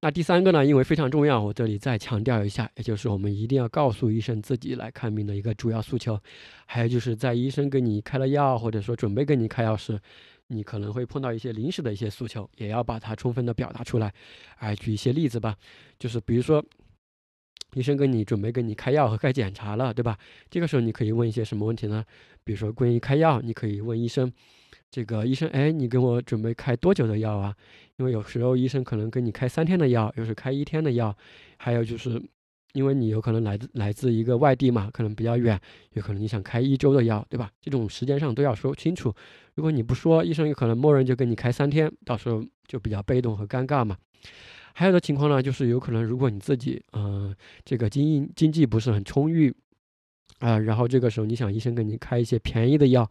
[0.00, 6.18] 那第三个呢，因为非常重要，我这里再强调一下，也就是我们一定要告诉医生自己来看病的一个主要诉求。
[6.64, 10.00] 还有就是在医生给你开了药，或者说准备给你开药时，
[10.52, 14.12] 你可能会碰到一些临时的一些诉求，也要把它充分的表达出来。
[14.58, 15.56] 哎，举一些例子吧，
[15.98, 16.64] 就是比如说。
[17.74, 20.18] 医生跟你准备给你开药和开检查了，对吧？
[20.50, 22.04] 这个时候你可以问一些什么问题呢？
[22.44, 24.30] 比如说关于开药，你可以问医生，
[24.90, 27.56] 这个医生，哎，你给我准备开多久的药啊？
[27.96, 31.16] 因为有时候医生可能给你开三天的药，又是开一天的药，
[31.56, 32.22] 还有就是，
[32.72, 35.60] 因为你有可能来自来自一个外地嘛，可能比较远，
[35.92, 37.50] 有可能你想开一周的药，对吧？
[37.60, 39.14] 这种时间上都要说清楚。
[39.54, 43.96] 如果你不说，医生有可能默认就给你开三天，到时候就比较被动和尴尬嘛。
[44.74, 49.54] 还有的情况呢，就是有可能如果你自己，嗯，这个经营经济不是很充裕，
[50.38, 53.10] 啊，然后这个时候你想医生给你开一些便宜的药。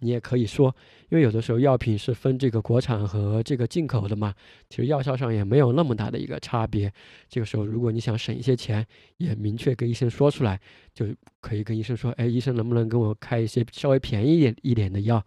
[0.00, 0.74] 你也可以说，
[1.10, 4.34] 因为有的时候药品是分这个国产和这个进口的嘛，
[4.68, 6.92] 其实药效上也没有那么大的一个差别。
[7.28, 8.84] 这个时候，如果你想省一些钱，
[9.18, 10.60] 也明确跟医生说出来，
[10.92, 11.06] 就
[11.40, 15.24] 可以跟医生说：“哎，医生能不能给我开一些稍微便宜一点一点的药？”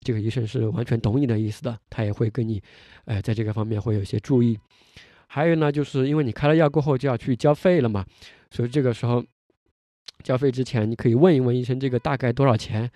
[0.00, 2.62] 这个医生是完全懂你的意思的，他也会跟你，
[3.06, 4.58] 呃，在这个方面会有一些注意。
[5.26, 8.04] 还有呢，就是因为你开了药过后就要去交费了嘛，
[8.50, 9.24] 所以这个时候
[10.22, 12.90] 交费之前，你可以问一问医生这个大概多少钱。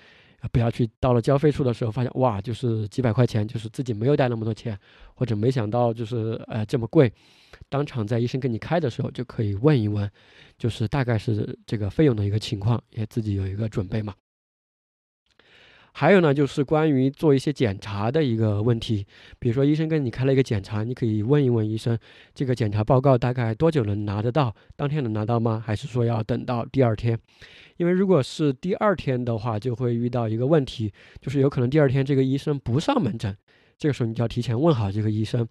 [0.53, 4.79] 不要去到了交费处的时候，发现哇，就是几百块钱，就是自己没有带那么多钱，
[5.15, 7.13] 或者没想到就是呃这么贵。
[7.69, 10.09] 当场在医生给你开的时候，就可以问一问，
[10.57, 14.15] 就是大概是这个费用的一个情况，也自己有一个准备嘛。
[15.99, 19.05] 还有呢，就是关于做一些检查的一个问题，
[19.41, 21.99] 比如说医生跟你开了一个检查，你可以问一问医生，
[22.33, 24.55] 这个检查报告大概多久能拿得到？
[24.77, 25.61] 当天能拿到吗？
[25.67, 27.19] 还是说要等到第二天？
[27.79, 33.37] 因为如果是第二天的话，就会遇到一个问题，就是有可能第二天这个医生不上门诊，
[33.77, 35.45] 这个时候你就要提前问好这个医生。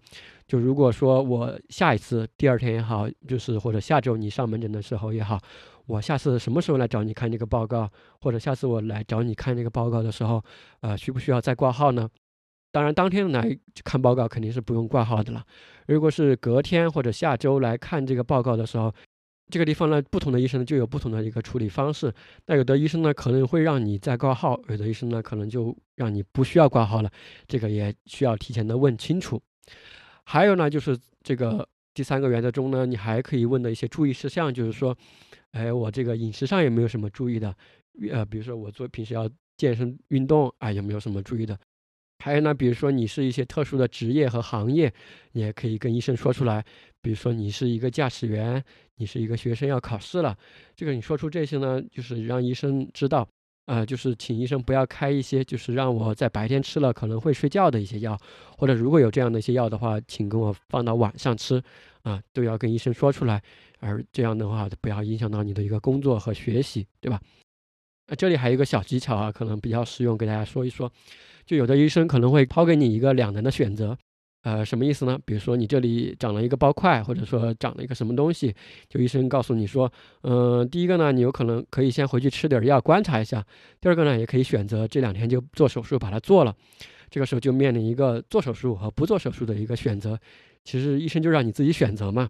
[0.46, 5.38] 就如果说我下一次第二天也好，就是或者下周你上门诊的时候也好。
[5.88, 10.44] 我下次什么时候来找你看这个报告，或者下次我来找你看这个报告的时候，
[10.80, 12.06] 呃，需不需要再挂号呢？
[12.70, 15.42] 当然，当天来看报告肯定是不用挂号的了。
[15.86, 18.94] 如果是隔天或者下周来看这个报告的时候，
[19.50, 22.12] 这个地方呢，不同的医生就有不同的一个处理方式。
[22.44, 27.10] 那有的医生呢可能会让你再挂号，有的医生呢可能就让你不需要挂号了。
[27.46, 29.40] 这个也需要提前的问清楚。
[30.24, 34.94] 还有呢，就是这个第三个原则中呢，你还可以问的一些注意事项，就是说。
[35.52, 37.54] 哎，我这个饮食上有没有什么注意的？
[38.10, 41.58] 呃，比如说我做平时要健身运动啊，有没有什么注意的？
[42.20, 44.92] 还有呢，比如说你是一些特殊的职业和行业，
[45.32, 46.64] 你也可以跟医生说出来。
[47.00, 48.62] 比如说你是一个驾驶员，
[48.96, 50.36] 你是一个学生要考试了，
[50.74, 53.28] 这个你说出这些呢，就是让医生知道。
[53.68, 58.18] 呃，就是请医生不要开一些，就是让我在白天吃了可能会睡觉的一些药，
[58.56, 61.62] 或者如果有这样的一些药的话，请跟我放到晚上吃，
[62.02, 63.42] 啊，都要跟医生说出来，
[63.80, 67.20] 而这样的话不要影响到你的一个工作和学习，对吧？
[68.06, 70.90] 那这里还有一个小技巧啊，可能比较实用，给大家说一说，
[71.44, 73.98] 就有的医生可能会抛给你一个两难的选择。
[74.42, 75.18] 呃，什么意思呢？
[75.24, 78.54] 比如说你这里长了一个包块，或者说长了一个什么东西，
[78.88, 83.40] 就医生告诉你说，嗯，第一个呢，你有可能可以先回去吃点药观察一下；
[83.80, 86.54] 第二个呢，也可以选择这两天就做手术把它做了。
[87.10, 90.18] 这个时候就面临一个做手术和不做手术的一个选择。
[90.64, 92.28] 其实医生就让你自己选择嘛。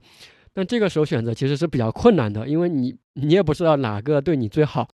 [0.55, 4.89] 但这个时候选择其实是比较困难的，因为你你也不知道哪个对你最好。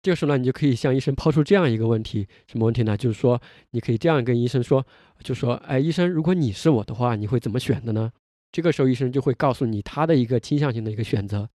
[0.00, 2.96] 这个时候呢，你就可以向医生抛出这样一个问题，什么问题呢？
[2.96, 3.40] 就是说，
[3.70, 4.86] 你可以这样跟医生说，
[5.24, 8.12] 就说，哎，医生，如果你是我的话，你会怎么选的呢？
[8.52, 11.48] 这个时候医生就会告诉你他的一个倾向性的一个选择。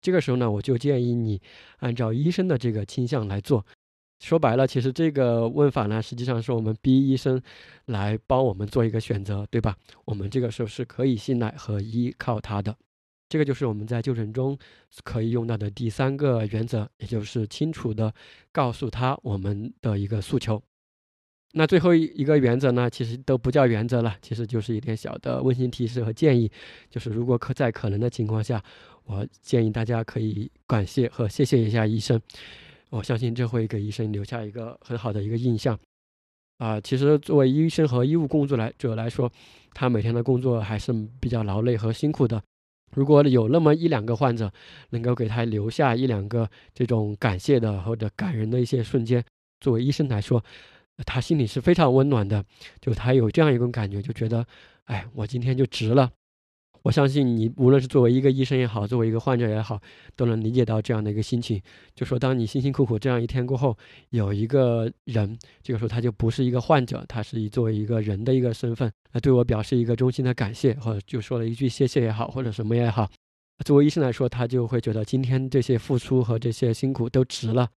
[0.00, 1.40] 这个时候呢，我就建议你
[1.78, 3.64] 按照医生的这个倾向来做。
[4.20, 7.40] 说白了，其实这个问法呢，实际上是我们逼医生
[7.86, 9.76] 来帮我们做一个选择，对吧？
[10.04, 12.76] 我们这个时候是可以信赖和依靠他的。
[13.32, 14.58] 这个就是我们在就诊中
[15.04, 18.12] 可以用到的第三个原则，也就是清楚的
[18.52, 20.62] 告诉他我们的一个诉求。
[21.54, 26.52] 那最后一个原则呢，其实都不叫原则了，其实就是一点小的温馨提示和建议，
[26.90, 28.62] 就是如果可在可能的情况下，
[29.04, 32.20] 我建议大家可以感谢和谢谢一下医生，
[32.90, 35.78] 我相信这会给医生留下一个很好的一个印象。
[36.58, 39.32] 啊，其实作为医生和医务工作来者来说，
[39.72, 42.42] 他每天的工作还是比较劳累和辛苦的。
[42.94, 44.52] 如果有那么一两个患者，
[44.90, 49.24] 能够给他留下一两个这种感谢的或者感人的一些瞬间，
[49.60, 50.44] 作为医生来说，
[51.06, 52.44] 他心里是非常温暖的。
[52.80, 54.46] 就他有这样一种感觉，就觉得，
[54.84, 56.10] 哎，我今天就值了。
[56.82, 59.80] 我相信你，无论是作为一个医生也好，作为一个患者也好，
[60.16, 61.60] 都能理解到这样的一个心情。
[61.94, 63.76] 就说当你辛辛苦苦这样一天过后，
[64.10, 73.08] 有一个人，这个时候他就不是一个患者，他是以作为一个人的一个身份来对我表示一个衷心的感谢，或者就说了一句谢谢也好，或者什么也好。
[73.64, 77.68] 作为医生来说，他就会觉得今天这些付出和这些辛苦都值了。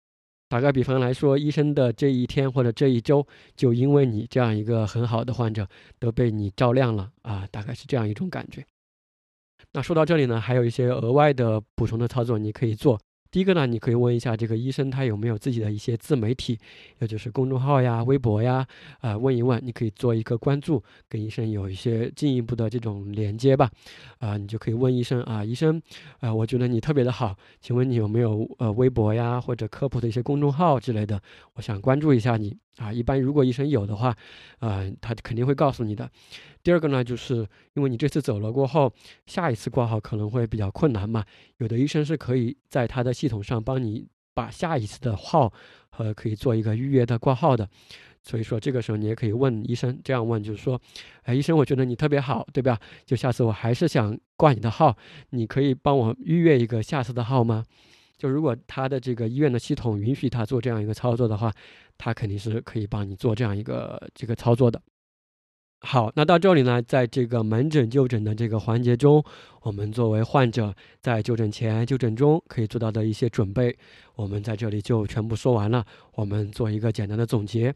[0.50, 3.26] 打个比方来说，医生的这一天或者这一周，
[3.56, 5.68] 就因为你这样一个很好的患者，
[6.00, 8.66] 都被你照亮了啊，大概是这样一种感觉。
[9.76, 12.98] 那说到这里呢，还有一些额外的补充的操作你可以做，
[13.30, 16.58] 第一个呢，你可以问一下这个医生他有没有自己的一些自媒体，
[17.00, 18.66] 也就是公众号呀、微博呀，
[19.02, 23.70] 啊，问一问，你可以做一个关注，跟医生有一些进一步的这种连接吧，
[24.20, 25.82] 啊，你就可以问医生啊，医生，
[26.22, 31.22] 啊，我觉得你特别的好，请问你有没有呃微博呀或者科普的一些公众号之类的，
[31.56, 32.94] 我想关注一下你啊。
[32.94, 34.16] 一般如果医生有的话，
[34.60, 36.10] 啊，他肯定会告诉你的。
[36.66, 38.92] 第二个呢，就是因为你这次走了过后，
[39.28, 41.24] 下一次挂号可能会比较困难嘛。
[41.58, 45.54] 有的医生是可以在他的系统上帮你把下一次的号，
[45.98, 47.70] 呃，可以做一个预约的挂号的。
[48.24, 50.82] 所以说这个时候你也可以问医生，这样问就是说，
[51.22, 52.80] 哎，医生，我觉得你特别好，对吧？
[53.06, 54.98] 就下次我还是想挂你的号，
[55.30, 57.64] 你可以帮我预约一个下次的号吗？
[58.18, 61.54] 就如果他的这个医院的系统允许他做这样一个操作的话，
[61.96, 64.82] 他肯定是可以帮你做这样一个这个操作的。
[65.82, 69.24] 好，那到这里呢，在这个门诊就诊的这个环节中，
[69.62, 73.78] 我们作为患者在就诊前、就诊中可以做到的一些准备，
[74.16, 75.86] 我们在这里就全部说完了。
[76.14, 77.72] 我们做一个简单的总结，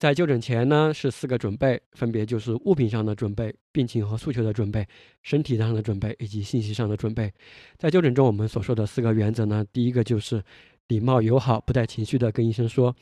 [0.00, 4.84] 在就诊前呢是四个准备，分别就是物品上的准备、病情和诉求的准备、
[5.22, 7.32] 身体上的准备以及信息上的准备。
[7.78, 10.42] 在就诊中，我们所说的四个原则呢，第一个就是
[10.88, 12.92] 礼貌友好、不带情绪的跟医生说；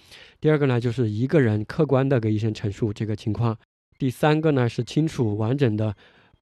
[0.43, 3.57] 第二个呢，就是一个人客观的给医生陈述这个情况。
[4.03, 5.95] 第三个呢是清楚完整的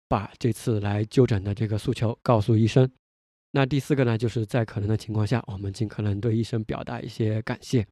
[0.09, 2.91] 把这次来就诊的这个诉求告诉医生。
[3.51, 7.87] 那第四个呢，就是在可能的情况下，我们尽可能对医生表达一些感谢。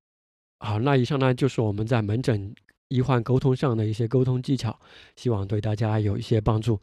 [0.60, 2.50] 好，那以上呢就是我们在门诊
[2.88, 4.74] 医患沟通上的一些沟通技巧，
[5.16, 6.80] 希望对大家有一些帮助。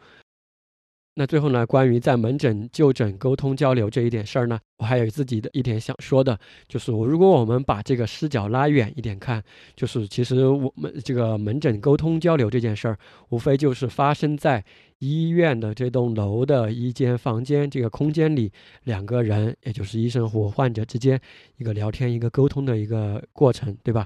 [1.18, 6.38] 那最后呢，关于在门诊就诊沟通交流这一点事儿呢，我还有自己的一点想说的，
[6.68, 9.42] 就是如果我们把这个视角拉远一点看，
[9.78, 12.98] 就是其实我们这个门诊沟通交流这件事儿，
[13.30, 14.62] 无非就是发生在
[15.00, 18.52] 医院的这栋楼的一间房间这个空间里，
[18.84, 21.18] 两个人，也就是医生和患者之间
[21.56, 24.06] 一个聊天、一个沟通的一个过程，对吧？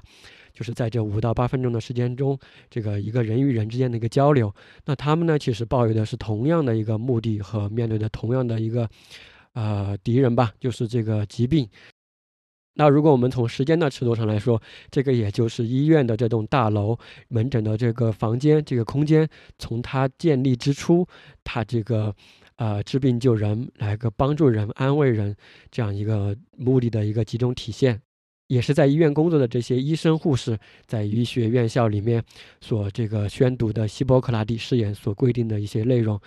[0.52, 2.38] 就是在这五到八分钟的时间中，
[2.68, 8.88] 这个一个人与人之间的一个交流，那他们呢，其实抱有的是同样的一个目的和面对的同样的一个
[9.54, 11.68] 呃敌人吧，就是这个疾病。
[12.74, 16.96] 那如果我们从时间的尺度上来说，这个也就是医院的这栋大楼
[17.28, 19.28] 门诊的这个房间这个空间，
[19.58, 21.06] 从它建立之初，
[21.42, 22.14] 它这个
[22.56, 25.36] 呃治病救人，来个帮助人、安慰人
[25.70, 28.00] 这样一个目的的一个集中体现。
[28.50, 32.20] 也是在医院工作的这些医生护士，在医学院校里面
[32.60, 36.20] 所这个宣读的希波克拉底誓言所规定的一些内容，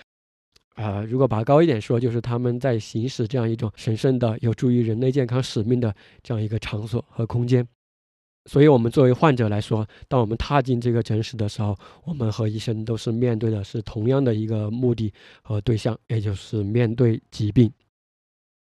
[0.76, 5.93] 啊，如果拔高一点说，就是他们在行使这样一种神圣的、有助于人类健康使命的
[6.24, 7.67] 这样一个场所和空间。
[8.45, 15.11] 所以，我们作为患者来说，当我们踏进这个诊室的时候，我们和医生都是面对的是同样的一个目的
[15.41, 17.69] 和对象，也就是面对疾病。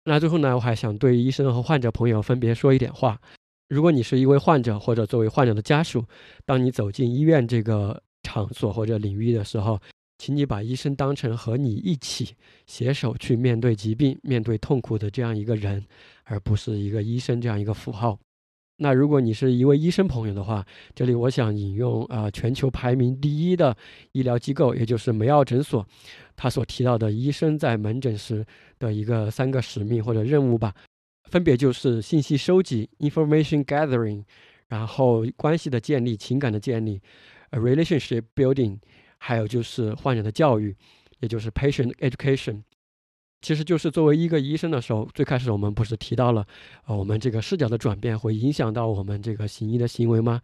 [0.05, 3.19] 那最后呢，我还想对医生和患者朋友分别说一点话。
[3.69, 6.05] 如果你是一位患者，或者作为患者的家属，
[6.45, 9.81] 当你走进医院这个场所或者领域的时候，
[10.19, 12.35] 请你把医生当成和你一起
[12.67, 15.85] 携手去面对疾病、面对痛苦的这样一个人，
[16.25, 18.19] 而不是一个医生这样一个符号。
[18.77, 20.66] 那如果你是一位医生朋友的话，
[20.97, 23.77] 这里我想引用啊，全球排名第一的
[24.12, 25.87] 医疗机构，也就是梅奥诊所，
[26.35, 28.45] 他所提到的医生在门诊时
[28.81, 30.75] 的一个三个使命或者任务吧，
[31.31, 34.25] 分别就是信息收集 （information gathering），
[34.66, 37.01] 然后关系的建立、情感的建立
[37.53, 38.79] （relationship building），
[39.18, 40.75] 还有就是患者的教育，
[41.20, 42.62] 也就是 patient education。
[43.45, 46.47] 其实就是作为一个医生的时候，最开始我们不是提到了，
[46.86, 50.40] 呃，我们这个视角的转变会影响到我们这个行医的行为吗？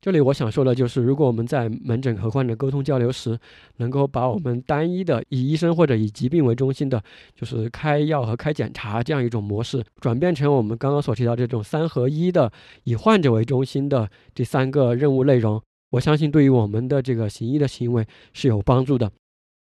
[0.00, 3.38] 这里我想说的就是，如果我们在门诊和患者沟通交流时，
[3.76, 7.00] 能够把我们单一的以医生或者以疾病为中心的，
[7.36, 12.50] 就是开药和开检查这样一种模式，转变成我们刚刚所提到这种三合一的
[12.82, 15.62] 以患者为中心的这三个任务内容，
[15.92, 19.12] 我相信对于我们的这个行医的行为是有帮助的。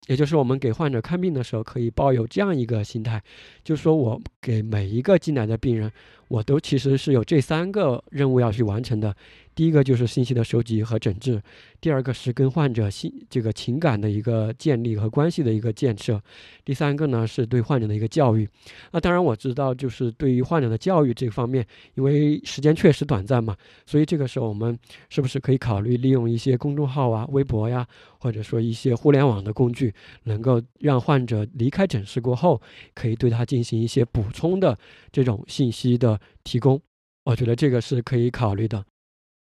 [0.08, 3.22] 也就是我们给患者看病的时候，可以抱有这样一个心态，
[3.62, 5.92] 就是说我给每一个进来的病人，
[6.28, 9.14] 我都其实是有这三个任务要去完成的。
[9.54, 11.42] 第一个就是信息的收集和整治，
[11.80, 16.22] 第二个是跟患者心这个情感的一个建立和关系的一个建设，
[16.64, 18.48] 第三个呢是对患者的一个教育。
[18.92, 21.66] 那当然我知道，就是对于患者的教育这方面，
[21.96, 27.84] 因为时间确实短暂嘛，所以这个时候我们是不是可以考虑利用一些公众号啊、微博呀，
[28.20, 32.62] 或者说一些互联网的工具，能够让患者离开诊室过后，
[32.94, 34.78] 可以对他进行一些补充的
[35.10, 36.80] 这种信息的提供。
[37.24, 38.84] 我觉得这个是可以考虑的。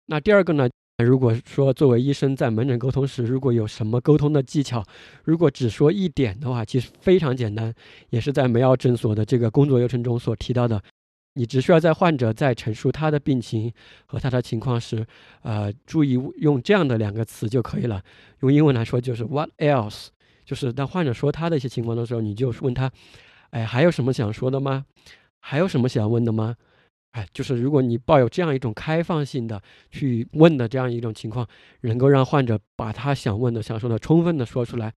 [0.08, 0.70] 那第二个呢？
[1.04, 4.86] 如果说作为医生在门诊沟通时，如果有什么沟通的技巧，
[5.24, 7.74] 如果只说一点的话，其实非常简单，
[8.12, 10.82] 也是在梅奥诊所的这个工作流程中所提到的，
[11.34, 13.74] 你只需要在患者在陈述他的病情
[14.06, 15.06] 和他的情况时，
[15.42, 18.02] 呃，注意用这样的两个词就可以了。
[18.42, 20.10] 用英文来说就是 What else？
[20.46, 22.92] 就是当患者说他的一些情况的时候，你就问他，
[23.50, 24.86] 哎，还有什么想说的吗？
[25.46, 26.56] 还有什么想问的吗？
[27.12, 31.46] 哎，就是如果你抱有这样一种开放性的去问的这样一种情况，
[31.82, 34.94] 能够让患者把他想问的、想说的充分的说出来，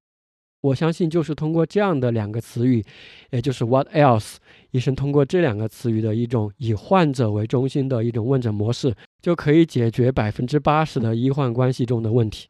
[0.63, 2.83] 我相信就是通过这样的两个词语，
[3.31, 4.37] 也就是 What else？
[4.71, 12.49] 医生通过这两个词语的一种以患者为中心的一种问诊模式，就可以解决百分之八十的医患关系中的问题。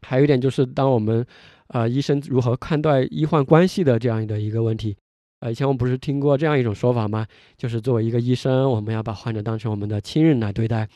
[0.00, 1.26] 还有一点就是，当我们，
[1.66, 4.96] 呃，医生如何看待医患关系的这样的一个问题。
[5.42, 7.26] 呃，以前我们不是听过这样一种说法吗？
[7.56, 10.88] 就是作为一个医生，我们要把患者当成我们的亲人来对待，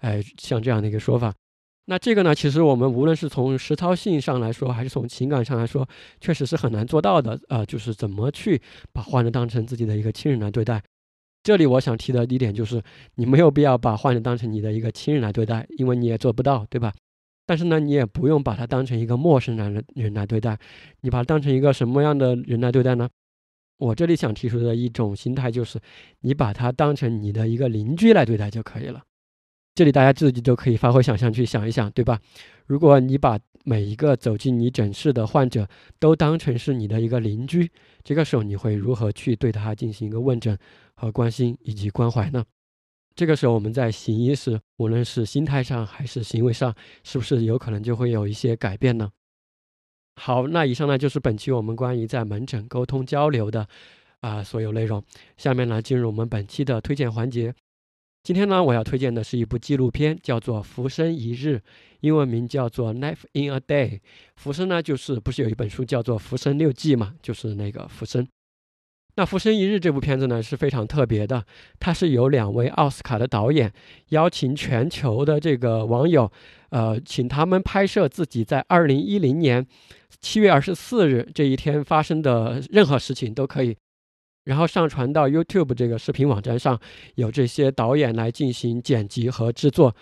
[0.00, 1.32] 哎，像这样的一个说法。
[1.86, 5.88] 那这个呢，其实我们无论是从实操性上来说，还是从情感上来说，
[6.20, 7.40] 确实是很难做到的。
[7.48, 8.60] 呃，就是怎么去
[8.92, 10.82] 把患者当成自己的一个亲人来对待。
[11.42, 12.82] 这里我想提的一点就是，
[13.14, 16.92] 你没有必要把患者当成你的一个亲人来对待，因为你也做不到，对吧？
[17.46, 20.58] 但是呢，你也不用把他当成一个陌生人人来对待，
[21.00, 23.08] 你把他当成一个什么样的人来对待呢？
[23.78, 25.80] 我这里想提出的一种心态就是，
[26.20, 29.02] 你把他当成你的一个邻居来对待就可以了。
[29.74, 32.20] 这里大家自己都可以发挥想象去想一想，对吧？
[32.66, 35.68] 如果你把每一个走进你诊室的患者
[35.98, 37.68] 都当成是你的一个邻居，
[38.04, 40.56] 这个时候你会如何去对他进行一个问诊
[40.94, 42.44] 和关心以及关怀呢？
[43.16, 46.72] 这个时候我们在行医时，无论是心态上还是行为上，
[47.02, 49.10] 是不是有可能就会有一些改变呢？
[50.16, 53.66] 好，那以上呢就是本期我们关于在门诊沟通交流的
[54.20, 55.02] 啊所有内容。
[55.36, 57.52] 下面呢进入我们本期的推荐环节。
[58.22, 61.56] 今天呢我要推荐的是一部纪录片，叫做《浮生一日》，
[62.00, 63.98] 英文名叫做《Life in a Day》。
[64.36, 68.26] 浮生呢就是不是有一本书叫做《浮生六记》嘛，就是那个浮生。
[69.16, 71.44] 那《浮生一日》这部片子呢是非常特别的，
[71.78, 73.72] 它是由两位奥斯卡的导演
[74.08, 76.30] 邀请全球的这个网友，
[76.70, 79.64] 呃，请他们拍摄自己在二零一零年。
[80.20, 83.76] 七月二十四日这一天发生的任何事情都可以，
[84.44, 86.80] 然后上传到 YouTube 这个视频网站上，
[87.16, 89.94] 有这些导演来进行剪辑和制作。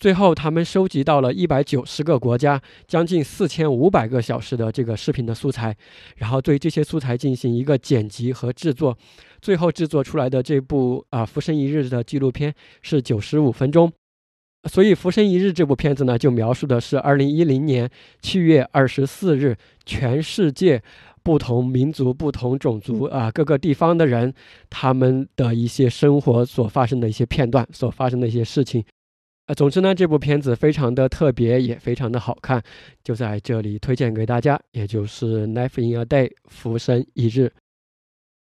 [0.00, 5.76] 最后，他们收集到了一百九十个国家将近四千五百个小时的这个视频的素材，
[6.16, 8.96] 然后对这些素材进行一个剪辑和制作，
[9.42, 13.92] 最后制作出来的这部啊《浮生一日》的纪录片是九十五分钟。
[14.70, 17.90] 所以，《浮生一日》这部片子呢，就描述的是二零一零年
[18.22, 20.82] 七月二十四日，全世界
[21.22, 24.32] 不同民族、不同种族啊，各个地方的人，
[24.70, 28.82] 他们的一些生活所发生的一些片段，所发生的一些事情。
[29.54, 32.62] 总之呢，这部片子非常的特别，也非常的好看，
[33.02, 37.46] 就在这里推荐给大家，也就是《Life in a Day》《浮生一日》。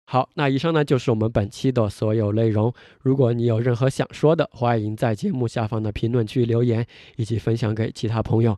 [0.09, 2.72] 好，那以上呢就是我们本期的所有内容。
[3.01, 6.86] 如果你有任何想说的，欢迎在节目下方的评论区留言，
[7.16, 8.57] 以及分享给其他朋友。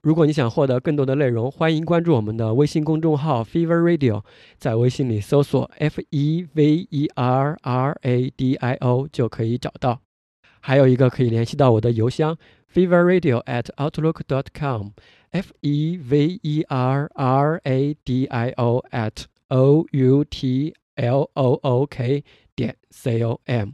[0.00, 4.22] 如果你想获得更多的内容，欢迎关注我们的微信公众号 Fever Radio，
[4.56, 10.00] 在微信里搜索 F E V E R R A D I O 就可以找到。
[10.68, 12.36] 还有一个可以联系到我的邮箱
[12.70, 18.84] Fever Radio at Outlook dot com，F E V E R R A D I O
[18.90, 22.22] at o u t l o o k
[22.54, 23.70] 点 c o m，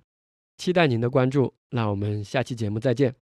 [0.57, 3.24] 期待您的关注，那我们下期节目再见。